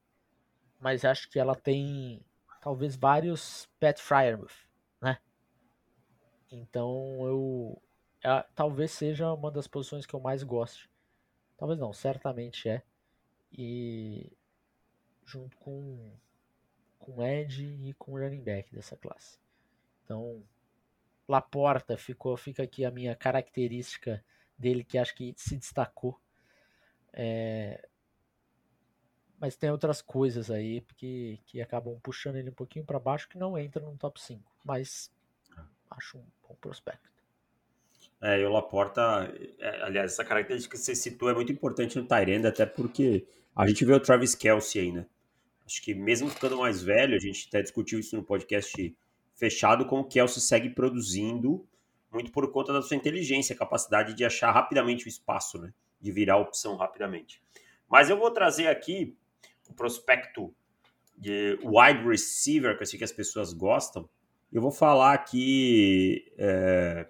[0.80, 2.24] mas acho que ela tem
[2.62, 4.54] talvez vários Pat Fryermuth,
[5.02, 5.18] né?
[6.52, 7.82] Então eu.
[8.24, 10.90] É, talvez seja uma das posições que eu mais gosto.
[11.58, 12.84] Talvez não, certamente é.
[13.52, 14.32] E
[15.26, 16.12] junto com
[17.00, 19.38] com Ed e com o running back dessa classe.
[20.04, 20.42] Então,
[21.28, 24.24] Laporta ficou, fica aqui a minha característica
[24.58, 26.18] dele que acho que se destacou.
[27.12, 27.86] É,
[29.40, 33.38] mas tem outras coisas aí que, que acabam puxando ele um pouquinho para baixo que
[33.38, 34.42] não entra no top 5.
[34.64, 35.12] Mas
[35.92, 37.12] acho um bom prospecto.
[38.22, 42.08] É, e o Laporta, é, aliás, essa característica que você citou é muito importante no
[42.08, 45.06] Tyrande, até porque a gente vê o Travis Kelsey aí, né?
[45.66, 48.96] Acho que mesmo ficando mais velho, a gente até discutiu isso no podcast
[49.34, 51.66] fechado, como o Kelsey segue produzindo,
[52.12, 55.74] muito por conta da sua inteligência, capacidade de achar rapidamente o espaço, né?
[56.00, 57.42] De virar opção rapidamente.
[57.90, 59.18] Mas eu vou trazer aqui
[59.70, 60.54] o prospecto
[61.18, 64.08] de wide receiver, que eu sei que as pessoas gostam.
[64.52, 67.08] Eu vou falar aqui é,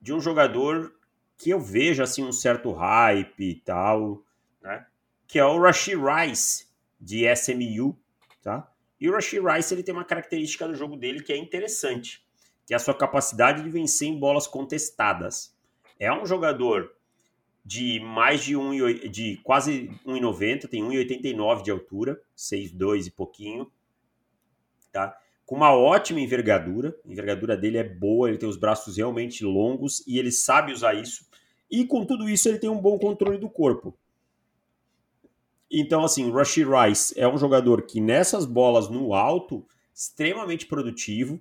[0.00, 0.94] de um jogador
[1.36, 4.22] que eu vejo assim um certo hype e tal,
[4.60, 4.86] né?
[5.26, 6.67] Que é o Rashid Rice
[7.00, 7.98] de SMU,
[8.42, 8.70] tá?
[9.00, 12.24] E o Rashid Rice ele tem uma característica do jogo dele que é interessante,
[12.66, 15.56] que é a sua capacidade de vencer em bolas contestadas.
[15.98, 16.92] É um jogador
[17.64, 18.72] de mais de um
[19.10, 23.70] de quase 1,90, tem 1,89 de altura, 6,2 e pouquinho,
[24.90, 25.16] tá?
[25.48, 26.94] com uma ótima envergadura.
[27.06, 30.92] A envergadura dele é boa, ele tem os braços realmente longos e ele sabe usar
[30.92, 31.26] isso.
[31.70, 33.96] E com tudo isso, ele tem um bom controle do corpo.
[35.70, 41.40] Então, assim, Rashid Rice é um jogador que nessas bolas no alto, extremamente produtivo,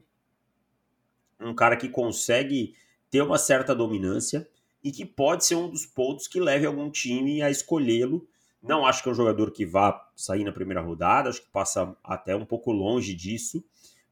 [1.39, 2.73] um cara que consegue
[3.09, 4.47] ter uma certa dominância
[4.83, 8.27] e que pode ser um dos pontos que leve algum time a escolhê-lo.
[8.61, 11.95] Não acho que é um jogador que vá sair na primeira rodada, acho que passa
[12.03, 13.63] até um pouco longe disso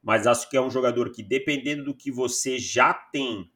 [0.06, 3.50] mas acho que é um jogador que, dependendo do que você já tem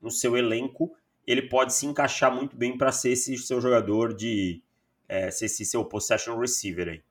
[0.00, 0.92] no seu elenco,
[1.24, 4.60] ele pode se encaixar muito bem para ser esse seu jogador de
[5.08, 7.02] é, ser esse seu possession receiver aí.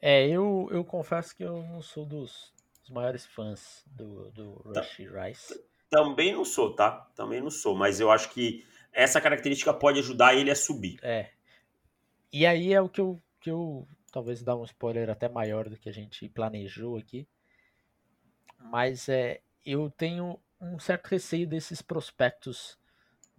[0.00, 4.80] É, eu, eu confesso que eu não sou dos, dos maiores fãs do, do tá.
[4.80, 5.62] Rashid Rice.
[5.88, 7.08] Também não sou, tá?
[7.14, 10.98] Também não sou, mas eu acho que essa característica pode ajudar ele a subir.
[11.02, 11.30] É.
[12.32, 15.76] E aí é o que eu, que eu talvez dar um spoiler até maior do
[15.76, 17.28] que a gente planejou aqui
[18.62, 22.78] mas é, eu tenho um certo receio desses prospectos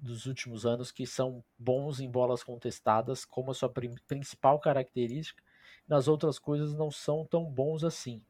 [0.03, 3.71] dos últimos anos que são bons em bolas contestadas como a sua
[4.07, 5.41] principal característica,
[5.87, 8.21] nas outras coisas não são tão bons assim.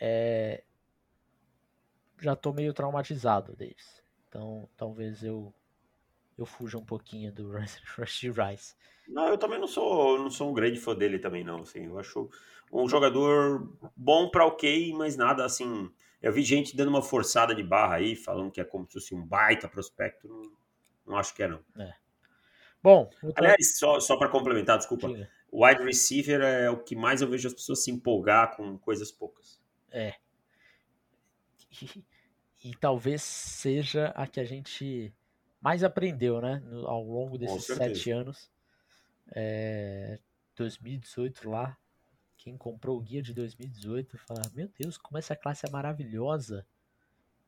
[0.00, 0.64] É,
[2.20, 5.54] já estou meio traumatizado deles, então talvez eu
[6.36, 7.50] eu fuja um pouquinho do
[7.96, 8.76] Rush Rice.
[9.08, 11.98] Não, eu também não sou não sou um grande fã dele também não, assim, eu
[11.98, 12.28] acho
[12.72, 17.62] um jogador bom para ok, mas nada assim eu vi gente dando uma forçada de
[17.62, 20.28] barra aí, falando que é como se fosse um baita prospecto.
[21.08, 21.60] Não, acho que é, não.
[21.78, 21.94] É.
[22.82, 25.08] Bom, aliás, só, só para complementar, desculpa.
[25.08, 25.28] Diga.
[25.50, 29.10] O wide receiver é o que mais eu vejo as pessoas se empolgar com coisas
[29.10, 29.60] poucas.
[29.90, 30.14] É.
[31.80, 32.04] E,
[32.64, 35.12] e talvez seja a que a gente
[35.60, 36.62] mais aprendeu, né?
[36.64, 38.50] No, ao longo desses sete anos.
[39.34, 40.18] É,
[40.56, 41.76] 2018 lá.
[42.36, 46.66] Quem comprou o guia de 2018 fala: Meu Deus, como essa classe é maravilhosa!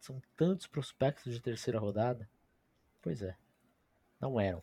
[0.00, 2.28] São tantos prospectos de terceira rodada.
[3.02, 3.36] Pois é,
[4.20, 4.62] não eram.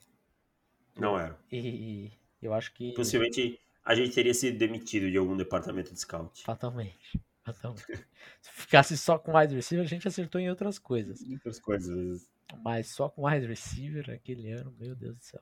[0.95, 1.35] Não eram.
[1.51, 2.93] E eu acho que.
[2.93, 6.43] Possivelmente a gente teria sido demitido de algum departamento de scout.
[6.43, 7.19] Fatalmente.
[7.43, 7.85] Fatalmente.
[8.41, 11.21] Se ficasse só com wide receiver, a gente acertou em outras coisas.
[11.21, 12.29] Outras coisas.
[12.63, 15.41] Mas só com wide receiver aquele ano, meu Deus do céu.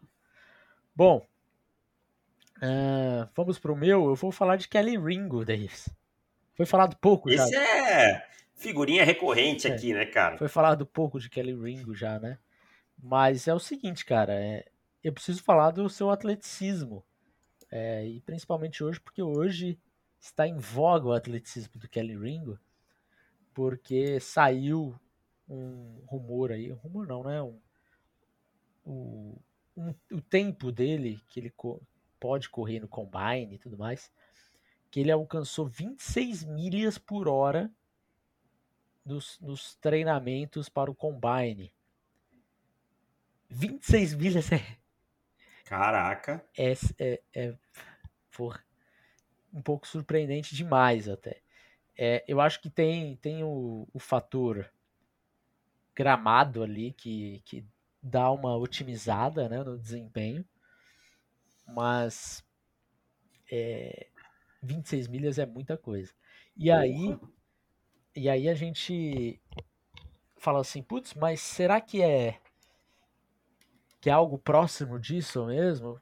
[0.95, 1.28] Bom,
[2.58, 4.06] uh, vamos pro meu.
[4.06, 5.89] Eu vou falar de Kelly Ringo, Davis.
[6.54, 7.45] Foi falado pouco Esse já.
[7.45, 9.71] Esse é figurinha recorrente é.
[9.71, 10.38] aqui, né, cara?
[10.38, 12.38] Foi falado pouco de Kelly Ringo já, né?
[13.01, 14.34] Mas é o seguinte, cara.
[14.34, 14.65] É,
[15.03, 17.03] eu preciso falar do seu atleticismo.
[17.71, 19.79] É, e principalmente hoje, porque hoje
[20.19, 22.60] está em voga o atleticismo do Kelly Ringo,
[23.53, 24.99] porque saiu
[25.47, 27.41] um rumor aí, um rumor não, né?
[27.41, 27.60] Um,
[28.86, 29.41] o,
[29.75, 31.81] um, o tempo dele, que ele co
[32.19, 34.12] pode correr no combine e tudo mais,
[34.89, 37.69] que ele alcançou 26 milhas por hora
[39.05, 41.74] nos, nos treinamentos para o combine.
[43.55, 44.59] 26 milhas é
[45.65, 46.45] Caraca.
[46.57, 47.55] É, é, é
[48.31, 48.63] por,
[49.53, 51.41] um pouco surpreendente demais até.
[51.97, 54.69] É, eu acho que tem, tem o, o fator
[55.95, 57.65] gramado ali que, que
[58.03, 60.45] dá uma otimizada né, no desempenho,
[61.65, 62.45] mas
[63.49, 64.07] é,
[64.61, 66.13] 26 milhas é muita coisa.
[66.57, 67.17] E aí,
[68.15, 69.41] e aí a gente
[70.35, 72.39] fala assim, putz, mas será que é
[74.05, 75.99] que é algo próximo disso mesmo.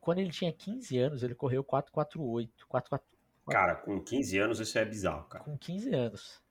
[0.00, 2.66] Quando ele tinha 15 anos, ele correu 448.
[2.66, 3.00] 4,
[3.46, 5.44] Cara, com 15 anos isso é bizarro, cara.
[5.44, 6.42] Com 15 anos.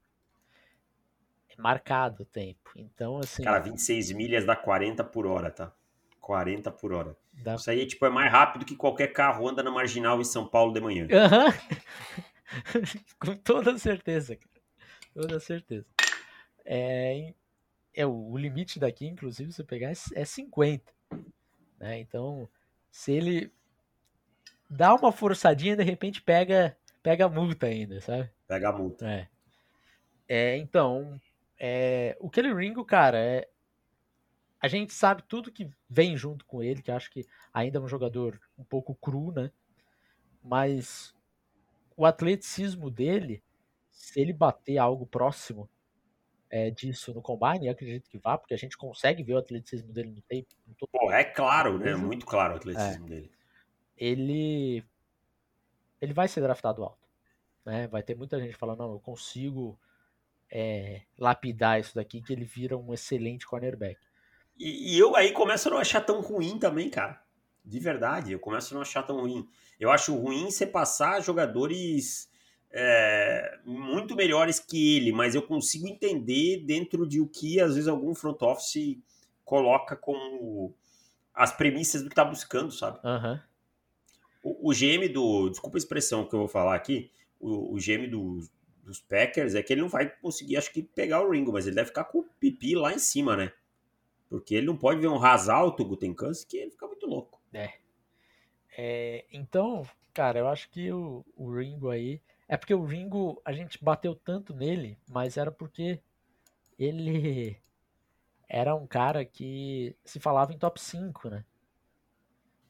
[1.50, 2.69] É marcado o tempo.
[2.76, 3.41] Então, assim.
[3.41, 5.73] Cara, 26 milhas dá 40 por hora, tá?
[6.21, 7.17] 40 por hora.
[7.34, 7.56] Dá...
[7.56, 10.71] Isso aí tipo, é mais rápido que qualquer carro anda na marginal em São Paulo
[10.71, 11.08] de manhã.
[11.08, 11.52] Uhum.
[13.19, 14.62] com toda certeza, cara.
[15.15, 15.88] Toda certeza.
[16.63, 17.34] É,
[17.98, 20.94] é o, limite daqui, inclusive, você pegar é, 50.
[21.10, 21.16] É
[21.80, 22.00] né?
[22.00, 22.48] Então,
[22.92, 23.52] se ele
[24.70, 28.30] dá uma forçadinha, de repente pega pega a multa ainda, sabe?
[28.48, 29.10] Pega a multa.
[29.10, 29.28] É.
[30.28, 31.20] é então,
[31.58, 33.50] é, o Kelly Ringo, cara, é,
[34.62, 37.88] a gente sabe tudo que vem junto com ele, que acho que ainda é um
[37.88, 39.52] jogador um pouco cru, né?
[40.44, 41.16] Mas
[41.96, 43.42] o atleticismo dele,
[43.90, 45.68] se ele bater algo próximo
[46.50, 50.10] é, disso no combine, acredito que vá, porque a gente consegue ver o atleticismo dele
[50.10, 50.48] no tape.
[50.66, 51.96] No Pô, é claro, né?
[51.96, 53.10] Muito claro o atleticismo é.
[53.10, 53.32] dele.
[53.98, 54.84] Ele
[56.00, 57.08] ele vai ser draftado alto.
[57.66, 57.88] Né?
[57.88, 59.78] Vai ter muita gente falando, não, eu consigo
[60.50, 64.00] é, lapidar isso daqui, que ele vira um excelente cornerback.
[64.58, 67.22] E, e, eu aí começo a não achar tão ruim também, cara.
[67.64, 69.48] De verdade, eu começo a não achar tão ruim.
[69.80, 72.30] Eu acho ruim você passar jogadores
[72.72, 77.88] é, muito melhores que ele, mas eu consigo entender dentro de o que às vezes
[77.88, 78.98] algum front office
[79.44, 80.76] coloca como
[81.34, 83.00] as premissas do que tá buscando, sabe?
[83.04, 83.40] Uhum.
[84.44, 85.50] O, o, GM do.
[85.50, 87.12] Desculpa a expressão que eu vou falar aqui.
[87.40, 88.40] O, o GM do,
[88.84, 91.76] dos Packers é que ele não vai conseguir, acho que, pegar o Ringo, mas ele
[91.76, 93.52] deve ficar com o pipi lá em cima, né?
[94.30, 97.42] Porque ele não pode ver um ras alto, Gutenkans, que ele fica muito louco.
[97.54, 97.74] É.
[98.78, 99.26] é.
[99.32, 103.84] Então, cara, eu acho que o, o Ringo aí é porque o Ringo, a gente
[103.84, 106.02] bateu tanto nele, mas era porque
[106.80, 107.62] ele
[108.48, 111.46] era um cara que se falava em top 5, né?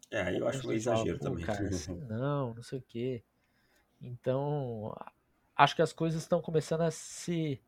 [0.10, 1.46] É, eu acho um exagero também.
[1.46, 3.24] Cara, assim, não, não sei o quê.
[4.02, 4.96] Então,
[5.56, 7.62] acho que as coisas estão começando a se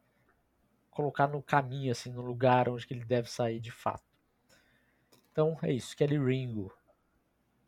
[0.90, 4.04] colocar no caminho, assim, no lugar onde ele deve sair de fato.
[5.32, 5.96] Então, é isso.
[5.96, 6.74] Kelly Ringo.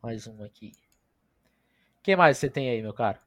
[0.02, 0.72] Mais um aqui.
[2.02, 3.20] Quem mais você tem aí, meu caro?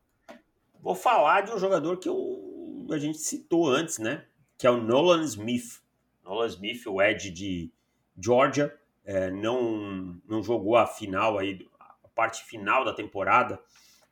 [0.86, 4.24] Vou falar de um jogador que eu, a gente citou antes, né?
[4.56, 5.82] Que é o Nolan Smith.
[6.24, 7.72] Nolan Smith, o Ed de
[8.16, 8.72] Georgia,
[9.04, 13.60] é, não, não jogou a final aí, a parte final da temporada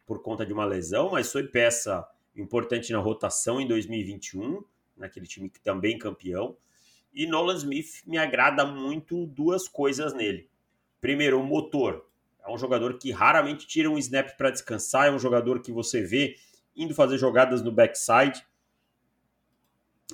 [0.03, 4.63] por conta de uma lesão, mas foi peça importante na rotação em 2021,
[4.97, 6.57] naquele time que também campeão.
[7.13, 10.49] E Nolan Smith me agrada muito duas coisas nele.
[10.99, 12.03] Primeiro, o motor.
[12.43, 16.01] É um jogador que raramente tira um snap para descansar, é um jogador que você
[16.01, 16.35] vê
[16.75, 18.45] indo fazer jogadas no backside.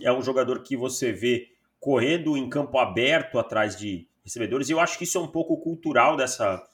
[0.02, 4.70] É um jogador que você vê correndo em campo aberto atrás de, recebedores.
[4.70, 6.66] E eu acho que isso é um pouco cultural dessa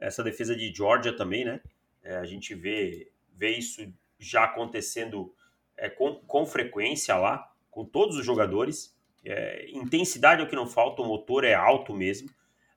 [0.00, 1.60] essa defesa de Georgia também, né?
[2.02, 3.80] É, a gente vê, vê isso
[4.18, 5.32] já acontecendo
[5.76, 8.94] é, com, com frequência lá, com todos os jogadores.
[9.24, 12.28] É, intensidade é o que não falta, o motor é alto mesmo.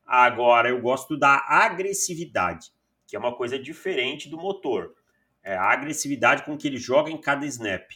[0.06, 2.72] Agora, eu gosto da agressividade,
[3.06, 4.96] que é uma coisa diferente do motor.
[5.48, 7.90] É a agressividade com que ele joga em cada snap.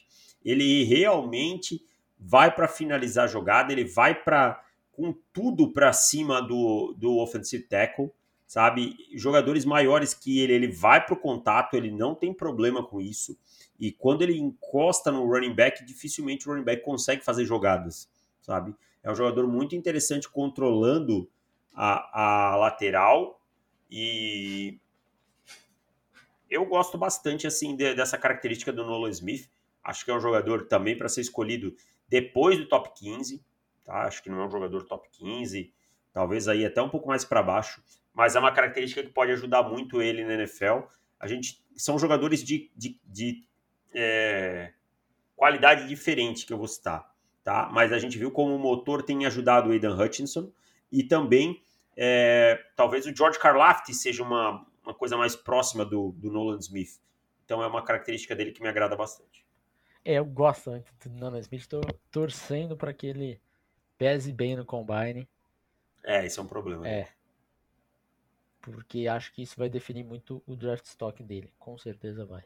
[0.43, 1.85] Ele realmente
[2.17, 7.63] vai para finalizar a jogada, ele vai para com tudo para cima do, do offensive
[7.63, 8.11] tackle,
[8.45, 8.95] sabe?
[9.15, 13.37] Jogadores maiores que ele, ele vai para o contato, ele não tem problema com isso.
[13.79, 18.09] E quando ele encosta no running back, dificilmente o running back consegue fazer jogadas,
[18.41, 18.75] sabe?
[19.03, 21.27] É um jogador muito interessante controlando
[21.73, 23.41] a, a lateral
[23.89, 24.79] e
[26.51, 29.49] eu gosto bastante assim de, dessa característica do Nolan Smith.
[29.81, 31.73] Acho que é um jogador também para ser escolhido
[32.09, 33.43] depois do top 15,
[33.85, 34.03] tá?
[34.03, 35.73] Acho que não é um jogador top 15,
[36.11, 37.81] talvez aí até um pouco mais para baixo,
[38.13, 40.81] mas é uma característica que pode ajudar muito ele na NFL.
[41.17, 43.47] A gente são jogadores de, de, de
[43.95, 44.73] é,
[45.35, 47.09] qualidade diferente que eu vou citar,
[47.43, 47.69] tá?
[47.71, 50.51] Mas a gente viu como o motor tem ajudado o Aidan Hutchinson
[50.91, 51.63] e também
[51.95, 56.99] é, talvez o George Karlaftis seja uma, uma coisa mais próxima do, do Nolan Smith.
[57.45, 59.45] Então é uma característica dele que me agrada bastante.
[60.03, 63.41] É, eu gosto muito do Nolan Smith, estou torcendo para que ele
[63.97, 65.29] pese bem no combine.
[66.03, 66.87] É, isso é um problema.
[66.87, 67.01] É.
[67.01, 67.07] Né?
[68.61, 71.51] Porque acho que isso vai definir muito o draft stock dele.
[71.57, 72.43] Com certeza vai.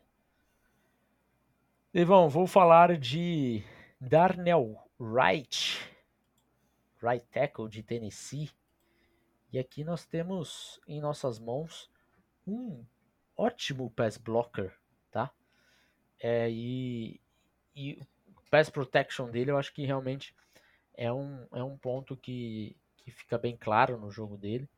[1.93, 3.63] Levão, vou falar de
[4.00, 5.80] Darnell Wright,
[7.02, 8.50] right tackle de Tennessee.
[9.52, 11.89] E aqui nós temos em nossas mãos
[12.47, 12.84] um
[13.36, 14.73] ótimo pass blocker,
[15.12, 15.31] tá?
[16.19, 17.19] É, e,
[17.75, 17.99] e
[18.36, 20.36] o pass protection dele eu acho que realmente
[20.93, 24.69] é um, é um ponto que, que fica bem claro no jogo dele.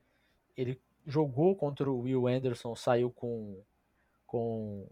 [0.56, 3.62] Ele jogou contra o Will Anderson, saiu com,
[4.25, 4.88] com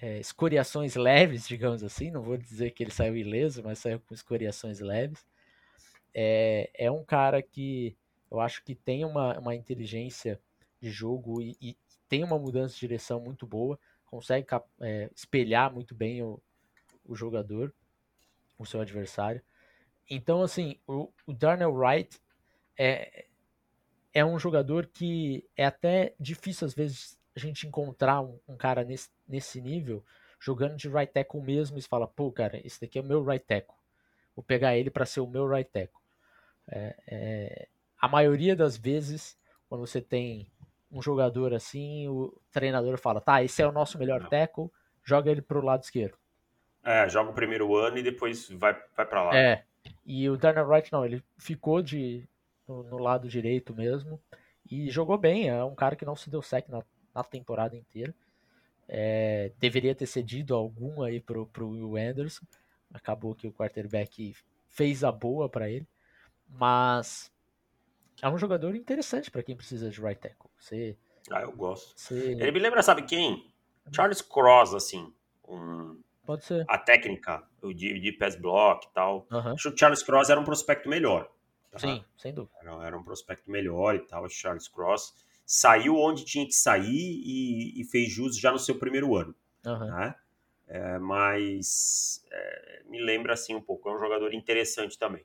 [0.00, 2.10] é, escoriações leves, digamos assim.
[2.10, 5.24] Não vou dizer que ele saiu ileso, mas saiu com escoriações leves.
[6.14, 7.96] É, é um cara que
[8.30, 10.40] eu acho que tem uma, uma inteligência
[10.80, 11.76] de jogo e, e
[12.08, 14.46] tem uma mudança de direção muito boa, consegue
[14.80, 16.40] é, espelhar muito bem o,
[17.04, 17.72] o jogador,
[18.58, 19.42] o seu adversário.
[20.08, 22.18] Então, assim, o, o Darnell Wright
[22.76, 23.26] é,
[24.12, 28.82] é um jogador que é até difícil às vezes a gente encontrar um, um cara
[28.82, 30.04] nesse, nesse nível
[30.40, 33.44] jogando de right tackle mesmo e fala, pô, cara, esse daqui é o meu right
[33.44, 33.74] tackle.
[34.34, 36.00] Vou pegar ele para ser o meu right tackle.
[36.68, 37.68] É, é,
[38.00, 39.36] a maioria das vezes,
[39.68, 40.50] quando você tem
[40.90, 44.70] um jogador assim, o treinador fala, tá, esse é o nosso melhor tackle,
[45.04, 46.16] joga ele pro lado esquerdo.
[46.82, 49.36] É, joga o primeiro ano e depois vai, vai para lá.
[49.36, 49.64] É,
[50.04, 52.26] e o Darnell Wright não, ele ficou de
[52.66, 54.20] no, no, lado direito mesmo
[54.70, 56.82] e jogou bem, é um cara que não se deu sec na,
[57.14, 58.14] na temporada inteira.
[58.88, 62.46] É, deveria ter cedido algum aí pro, pro Will Anderson,
[62.92, 64.34] acabou que o quarterback
[64.66, 65.86] fez a boa para ele,
[66.48, 67.30] mas
[68.22, 70.50] é um jogador interessante para quem precisa de right tackle.
[70.58, 70.96] Você,
[71.30, 71.92] ah, eu gosto.
[71.96, 72.32] Você...
[72.32, 73.50] Ele me lembra, sabe quem?
[73.92, 75.12] Charles Cross, assim.
[75.46, 76.00] Um...
[76.24, 76.64] Pode ser.
[76.68, 79.26] A técnica, o de, de pass block e tal.
[79.30, 79.52] Uhum.
[79.52, 81.30] Acho que o Charles Cross era um prospecto melhor.
[81.70, 81.78] Tá?
[81.78, 82.54] Sim, sem dúvida.
[82.60, 85.14] Era, era, um prospecto melhor e tal, o Charles Cross.
[85.46, 89.34] Saiu onde tinha que sair e, e fez jus já no seu primeiro ano.
[89.64, 89.86] Uhum.
[89.86, 90.14] Né?
[90.66, 93.88] É, mas é, me lembra assim um pouco.
[93.88, 95.24] É um jogador interessante também.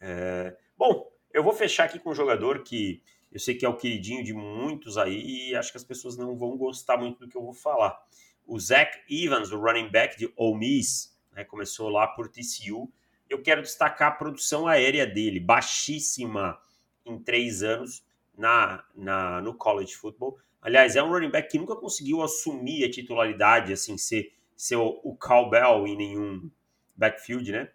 [0.00, 3.76] É, bom, eu vou fechar aqui com um jogador que eu sei que é o
[3.76, 7.36] queridinho de muitos aí e acho que as pessoas não vão gostar muito do que
[7.36, 8.00] eu vou falar.
[8.46, 12.90] O Zach Evans, o running back de Ole Miss, né, começou lá por TCU.
[13.28, 16.58] Eu quero destacar a produção aérea dele, baixíssima
[17.04, 18.02] em três anos
[18.36, 20.38] na, na, no college football.
[20.62, 25.00] Aliás, é um running back que nunca conseguiu assumir a titularidade, assim, ser, ser o,
[25.04, 26.50] o cowbell em nenhum
[26.96, 27.70] backfield, né?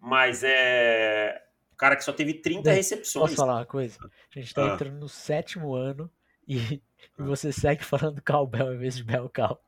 [0.00, 1.45] Mas é
[1.76, 3.22] o cara que só teve 30 recepções.
[3.22, 3.98] Posso falar uma coisa?
[4.34, 4.74] A gente tá ah.
[4.74, 6.10] entrando no sétimo ano
[6.48, 6.56] e,
[7.18, 9.62] e você segue falando cowbell em vez de bell cow.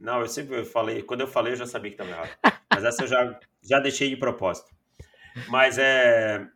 [0.00, 2.56] Não, eu sempre falei, quando eu falei eu já sabia que estava errado.
[2.70, 4.74] Mas essa eu já, já deixei de propósito.
[5.48, 6.48] Mas é.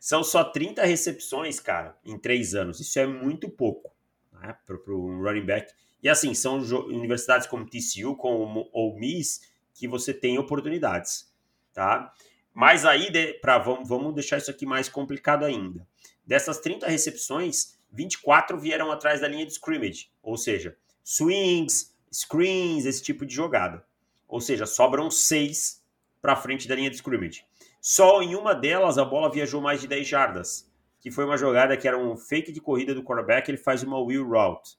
[0.00, 2.80] São só 30 recepções, cara, em três anos.
[2.80, 3.94] Isso é muito pouco
[4.32, 5.72] né, para um running back.
[6.02, 9.40] E assim, são universidades como TCU, como Ole Miss,
[9.72, 11.32] que você tem oportunidades,
[11.72, 12.12] tá?
[12.54, 15.86] Mas aí, para vamos, vamos deixar isso aqui mais complicado ainda.
[16.24, 23.02] Dessas 30 recepções, 24 vieram atrás da linha de scrimmage, ou seja, swings, screens, esse
[23.02, 23.84] tipo de jogada.
[24.28, 25.82] Ou seja, sobram seis
[26.20, 27.44] para frente da linha de scrimmage.
[27.80, 30.70] Só em uma delas a bola viajou mais de 10 jardas.
[31.00, 34.00] que foi uma jogada que era um fake de corrida do quarterback, ele faz uma
[34.00, 34.78] wheel route.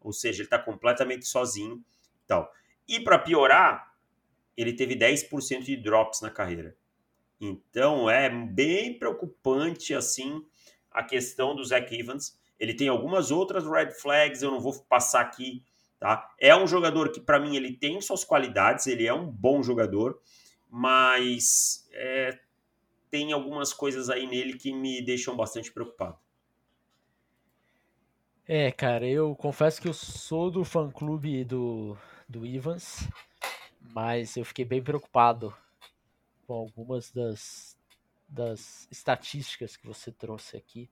[0.00, 1.80] Ou seja, ele está completamente sozinho.
[2.24, 2.48] Então,
[2.88, 3.94] e para piorar,
[4.56, 6.76] ele teve 10% de drops na carreira.
[7.40, 10.44] Então é bem preocupante assim
[10.90, 12.38] a questão do Zach Evans.
[12.58, 15.64] Ele tem algumas outras red flags, eu não vou passar aqui,
[15.98, 16.28] tá?
[16.38, 20.20] É um jogador que para mim ele tem suas qualidades, ele é um bom jogador,
[20.68, 22.38] mas é,
[23.10, 26.18] tem algumas coisas aí nele que me deixam bastante preocupado.
[28.46, 31.96] É, cara, eu confesso que eu sou do fã-clube do,
[32.28, 33.08] do Evans,
[33.80, 35.54] mas eu fiquei bem preocupado
[36.50, 37.78] com algumas das,
[38.28, 40.90] das estatísticas que você trouxe aqui.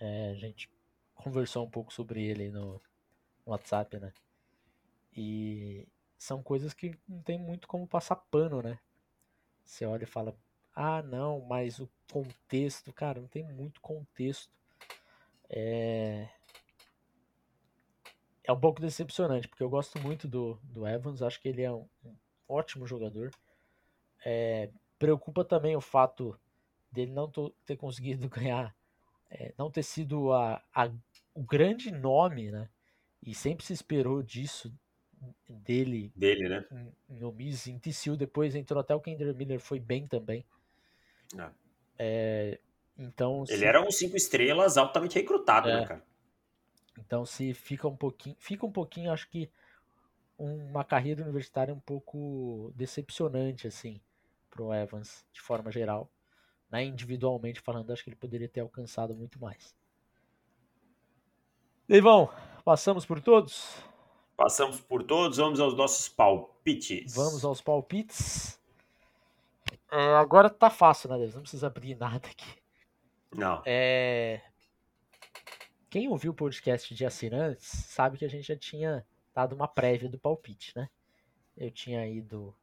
[0.00, 0.70] É, a gente
[1.14, 2.80] conversou um pouco sobre ele no,
[3.44, 4.10] no WhatsApp, né?
[5.14, 8.78] E são coisas que não tem muito como passar pano, né?
[9.62, 10.34] Você olha e fala,
[10.74, 14.50] ah, não, mas o contexto, cara, não tem muito contexto.
[15.50, 16.26] É,
[18.44, 21.70] é um pouco decepcionante, porque eu gosto muito do, do Evans, acho que ele é
[21.70, 22.16] um, um
[22.48, 23.30] ótimo jogador.
[24.24, 26.38] É, preocupa também o fato
[26.92, 27.30] dele não
[27.64, 28.76] ter conseguido ganhar,
[29.30, 30.90] é, não ter sido a, a,
[31.34, 32.68] o grande nome, né?
[33.22, 34.72] E sempre se esperou disso
[35.48, 36.12] dele.
[36.14, 36.64] Dele, né?
[36.70, 40.44] Em, em Omis, em TCU, depois entrou até o Kendra Miller, foi bem também.
[41.36, 41.52] Ah.
[41.98, 42.58] É,
[42.98, 43.64] então, ele se...
[43.64, 46.10] era um cinco estrelas altamente recrutado, é, né, cara?
[46.98, 49.50] Então se fica um pouquinho, fica um pouquinho, acho que
[50.38, 54.00] uma carreira universitária um pouco decepcionante assim
[54.50, 56.10] para o Evans de forma geral,
[56.70, 56.84] né?
[56.84, 59.74] Individualmente falando, acho que ele poderia ter alcançado muito mais.
[61.88, 62.28] Deivão,
[62.64, 63.76] passamos por todos?
[64.36, 67.14] Passamos por todos, vamos aos nossos palpites.
[67.14, 68.60] Vamos aos palpites.
[69.90, 71.34] É, agora tá fácil, né, Deus?
[71.34, 72.60] Não precisa abrir nada aqui.
[73.32, 73.62] Não.
[73.66, 74.40] É,
[75.90, 80.08] quem ouviu o podcast de assinantes sabe que a gente já tinha dado uma prévia
[80.08, 80.88] do palpite, né?
[81.56, 82.54] Eu tinha ido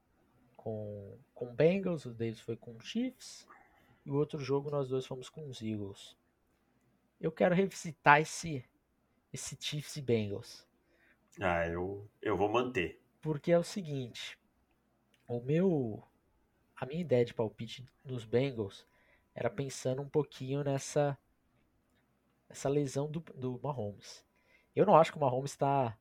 [0.67, 3.47] com com Bengals, o Davis foi com Chiefs,
[4.05, 6.17] e o outro jogo nós dois fomos com os Eagles.
[7.21, 8.65] Eu quero revisitar esse
[9.31, 10.67] esse Chiefs e Bengals.
[11.39, 12.99] Ah, eu eu vou manter.
[13.21, 14.37] Porque é o seguinte,
[15.27, 16.03] o meu
[16.75, 18.85] a minha ideia de palpite nos Bengals
[19.33, 21.17] era pensando um pouquinho nessa
[22.49, 24.25] essa lesão do, do Mahomes.
[24.75, 25.97] Eu não acho que o Mahomes está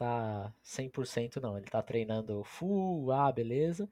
[0.00, 1.58] tá 100% não.
[1.58, 3.86] Ele está treinando full, ah, beleza.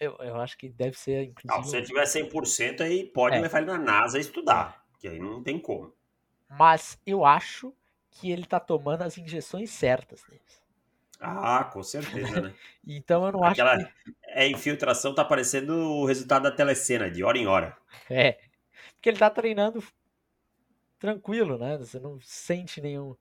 [0.00, 1.54] Eu, eu acho que deve ser, inclusive...
[1.54, 3.40] Não, se ele tiver 100% aí pode é.
[3.40, 5.00] levar ele na NASA estudar, é.
[5.00, 5.92] que aí não tem como.
[6.48, 7.74] Mas eu acho
[8.10, 10.24] que ele está tomando as injeções certas.
[11.20, 12.54] Ah, com certeza, né?
[12.86, 14.16] então eu não Aquela acho que...
[14.28, 17.76] É, infiltração tá parecendo o resultado da telecena, de hora em hora.
[18.08, 18.38] É,
[18.94, 19.84] porque ele tá treinando
[20.98, 21.76] tranquilo, né?
[21.76, 23.14] Você não sente nenhum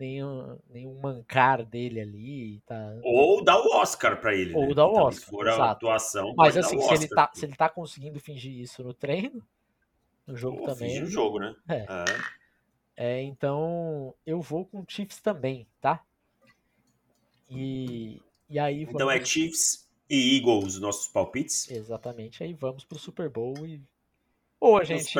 [0.00, 2.60] nenhum, nenhum mancar dele ali.
[2.66, 2.98] Tá...
[3.04, 4.54] Ou dá o Oscar para ele.
[4.54, 4.74] Ou né?
[4.74, 5.12] dá o Oscar.
[5.12, 6.34] Se for a atuação.
[6.36, 9.42] Mas assim, se ele, tá, se ele tá conseguindo fingir isso no treino,
[10.26, 10.88] no jogo também.
[10.88, 11.54] Finge no jogo, né?
[11.68, 11.86] É.
[12.96, 13.18] é.
[13.18, 13.22] é.
[13.22, 16.02] Então, eu vou com Chiefs também, tá?
[17.50, 18.84] E, e aí.
[18.84, 18.94] Vamos...
[18.94, 21.70] Então é Chiefs e Eagles, nossos palpites?
[21.70, 22.42] Exatamente.
[22.42, 23.82] Aí vamos pro Super Bowl e
[24.60, 25.10] ou a gente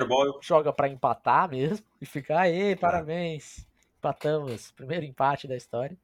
[0.42, 3.66] joga para empatar mesmo e ficar, aí, parabéns,
[4.00, 5.96] empatamos, primeiro empate da história.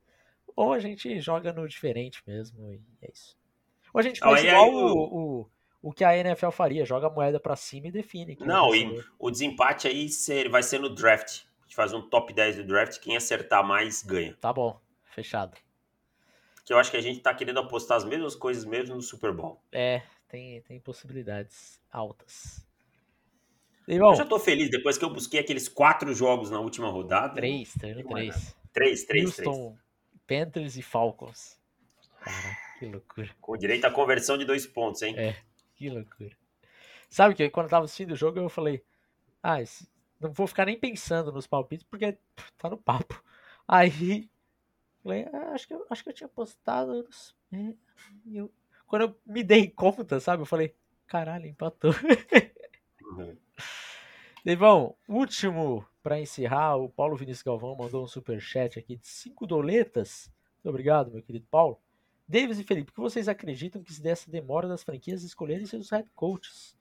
[0.55, 3.37] Ou a gente joga no diferente mesmo e é isso.
[3.93, 5.51] Ou a gente faz igual aí, o, o,
[5.83, 8.37] o, que a NFL faria, joga a moeda para cima e define.
[8.41, 10.09] Não, e o desempate aí
[10.51, 11.43] vai ser no draft.
[11.61, 14.37] A gente faz um top 10 do draft, quem acertar mais ganha.
[14.41, 15.57] Tá bom, fechado.
[16.65, 19.33] Que eu acho que a gente tá querendo apostar as mesmas coisas mesmo no Super
[19.33, 19.61] Bowl.
[19.73, 22.66] É, tem, tem possibilidades altas.
[23.87, 27.35] Eu já tô feliz depois que eu busquei aqueles quatro jogos na última rodada.
[27.35, 28.57] Três, treino três.
[28.73, 29.77] Três, três, Houston,
[30.27, 30.45] três.
[30.45, 31.59] Panthers e Falcons.
[32.21, 33.31] Cara, que loucura.
[33.41, 35.15] Com direito à conversão de dois pontos, hein?
[35.17, 35.37] É,
[35.77, 36.37] que loucura.
[37.09, 38.83] Sabe que quando eu tava assistindo o jogo, eu falei,
[39.41, 39.89] ah, esse...
[40.21, 42.19] não vou ficar nem pensando nos palpites, porque
[42.59, 43.23] tá no papo.
[43.69, 44.29] Aí,
[45.01, 47.09] falei, ah, acho, que eu, acho que eu tinha postado.
[47.53, 47.73] É,
[48.33, 48.51] eu...
[48.87, 50.75] Quando eu me dei conta, sabe, eu falei,
[51.07, 51.93] caralho, empatou.
[53.07, 53.37] Uhum.
[54.47, 59.45] Devão, último para encerrar, o Paulo Vinícius Galvão mandou um super chat aqui de cinco
[59.45, 60.31] doletas.
[60.55, 61.81] Muito obrigado, meu querido Paulo.
[62.29, 65.91] Davis e Felipe, o que vocês acreditam que se dessa demora das franquias escolherem seus
[65.91, 66.77] head coaches?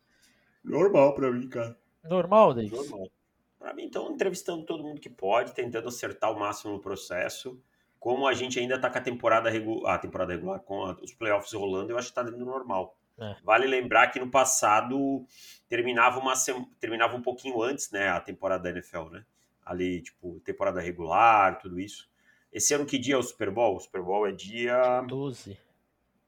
[0.63, 1.75] Normal para mim, cara.
[2.03, 2.71] Normal, Davis?
[2.71, 3.09] Normal.
[3.57, 7.59] Para mim, estão entrevistando todo mundo que pode, tentando acertar o máximo no processo.
[7.99, 11.15] Como a gente ainda está com a temporada regular, a temporada regular, com a, os
[11.15, 12.95] playoffs rolando, eu acho que está dando normal.
[13.17, 13.35] É.
[13.43, 15.25] Vale lembrar que no passado
[15.67, 16.33] terminava, uma,
[16.79, 19.25] terminava um pouquinho antes, né, a temporada da NFL, né?
[19.65, 22.09] Ali, tipo, temporada regular, tudo isso.
[22.51, 23.75] Esse ano que dia é o Super Bowl?
[23.75, 25.01] O Super Bowl é dia...
[25.07, 25.57] 12.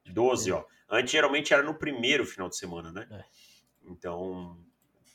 [0.06, 0.54] 12, é.
[0.54, 0.66] ó.
[0.90, 3.08] Antes, geralmente, era no primeiro final de semana, né?
[3.12, 3.24] É.
[3.86, 4.58] Então,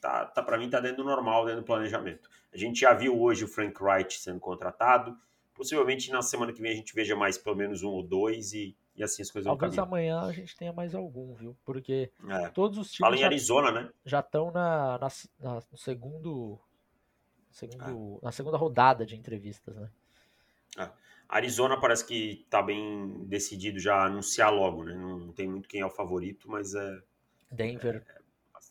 [0.00, 2.30] tá, tá para mim, tá dentro do normal, dentro do planejamento.
[2.52, 5.16] A gente já viu hoje o Frank Wright sendo contratado.
[5.54, 8.76] Possivelmente, na semana que vem, a gente veja mais pelo menos um ou dois e
[9.02, 11.56] e assim as coisas Talvez vão amanhã a gente tenha mais algum, viu?
[11.64, 12.48] Porque é.
[12.50, 12.98] todos os times.
[12.98, 13.90] Fala em Arizona, já, né?
[14.04, 15.08] Já estão na, na,
[15.40, 16.58] na, no segundo.
[17.50, 18.24] segundo é.
[18.24, 19.90] Na segunda rodada de entrevistas, né?
[20.78, 20.88] É.
[21.28, 24.94] Arizona parece que tá bem decidido já anunciar logo, né?
[24.94, 27.02] Não tem muito quem é o favorito, mas é.
[27.50, 28.20] Denver, é,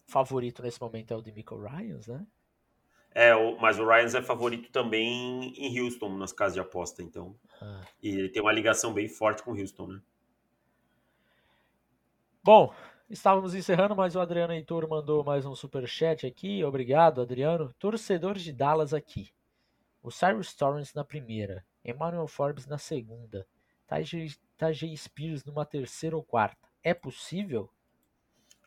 [0.08, 2.26] favorito nesse momento é o de Michael Ryans, né?
[3.14, 7.36] É, mas o Ryans é favorito também em Houston, nas casas de aposta, então.
[7.62, 7.82] Ah.
[8.02, 10.02] E ele tem uma ligação bem forte com Houston, né?
[12.44, 12.74] Bom,
[13.08, 16.64] estávamos encerrando, mas o Adriano Heitor mandou mais um super chat aqui.
[16.64, 17.72] Obrigado, Adriano.
[17.78, 19.32] Torcedores de Dallas aqui.
[20.02, 23.46] O Cyrus Torrance na primeira, Emmanuel Forbes na segunda,
[24.58, 26.68] Tajay Spears numa terceira ou quarta.
[26.84, 27.70] É possível?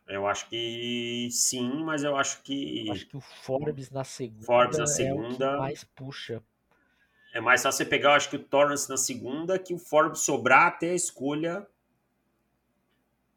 [0.06, 2.86] Eu acho que sim, mas eu acho que.
[2.86, 4.46] Eu acho que o Forbes na segunda.
[4.46, 5.46] Forbes na segunda.
[5.46, 6.40] É mais puxa.
[7.32, 10.20] É mais só você pegar, eu acho que o Torrance na segunda, que o Forbes
[10.20, 11.66] sobrar até a escolha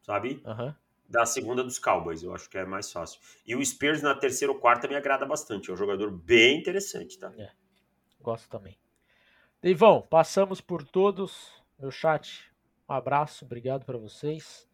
[0.08, 0.42] sabe?
[0.46, 0.74] Uhum.
[1.06, 3.20] Da segunda dos Cowboys, eu acho que é mais fácil.
[3.46, 5.70] E o Spears na terceira ou quarta me agrada bastante.
[5.70, 7.30] É um jogador bem interessante, tá?
[7.36, 7.50] É.
[8.18, 8.78] Gosto também.
[9.60, 11.52] Deivão, passamos por todos.
[11.78, 12.50] Meu chat,
[12.88, 14.66] um abraço, obrigado para vocês.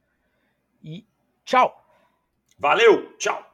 [0.83, 1.05] E
[1.45, 1.85] tchau!
[2.57, 3.53] Valeu, tchau!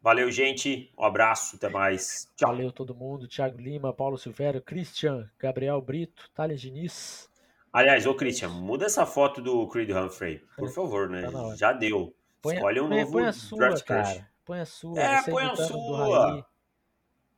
[0.00, 0.92] Valeu, gente.
[0.96, 2.30] Um abraço, até mais.
[2.36, 2.50] Tchau.
[2.50, 3.26] Valeu todo mundo.
[3.26, 7.28] Thiago Lima, Paulo Silvério, Christian, Gabriel Brito, Thales Diniz.
[7.74, 11.28] Aliás, ô Christian, muda essa foto do Creed Humphrey, por favor, né?
[11.28, 12.14] Tá Já deu.
[12.40, 14.30] Põe, Escolhe um põe, novo põe a sua, draft cara.
[14.44, 15.00] Põe a sua.
[15.00, 16.46] É, põe a sua.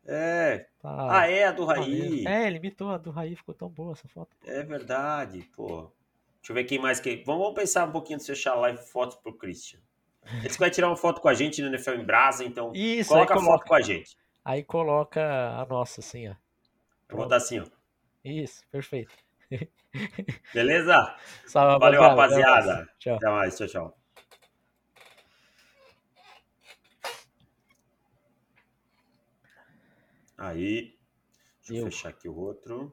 [0.05, 0.67] É.
[0.79, 1.21] Tá.
[1.21, 2.23] Ah, é a do Raí.
[2.25, 4.37] Tá é, ele imitou a do Raí, ficou tão boa essa foto.
[4.45, 5.91] É verdade, pô.
[6.41, 7.23] Deixa eu ver quem mais que.
[7.25, 9.81] Vamos pensar um pouquinho de fechar live fotos pro Christian.
[10.45, 13.33] Ele vai tirar uma foto com a gente no NFL em Brasa, então Isso, coloca
[13.33, 13.53] a coloca.
[13.59, 14.19] foto com a gente.
[14.45, 15.23] Aí coloca
[15.59, 16.35] a nossa, assim, ó.
[17.09, 17.65] Eu vou dar assim, ó.
[18.23, 19.15] Isso, perfeito.
[20.55, 21.17] Beleza?
[21.47, 22.51] Salve, Valeu, rapaziada.
[22.51, 22.93] rapaziada.
[22.99, 23.17] Tchau.
[23.17, 23.57] Até mais.
[23.57, 23.99] Tchau, tchau.
[30.39, 30.97] Aí.
[31.67, 32.93] Deixa eu, eu fechar aqui o outro.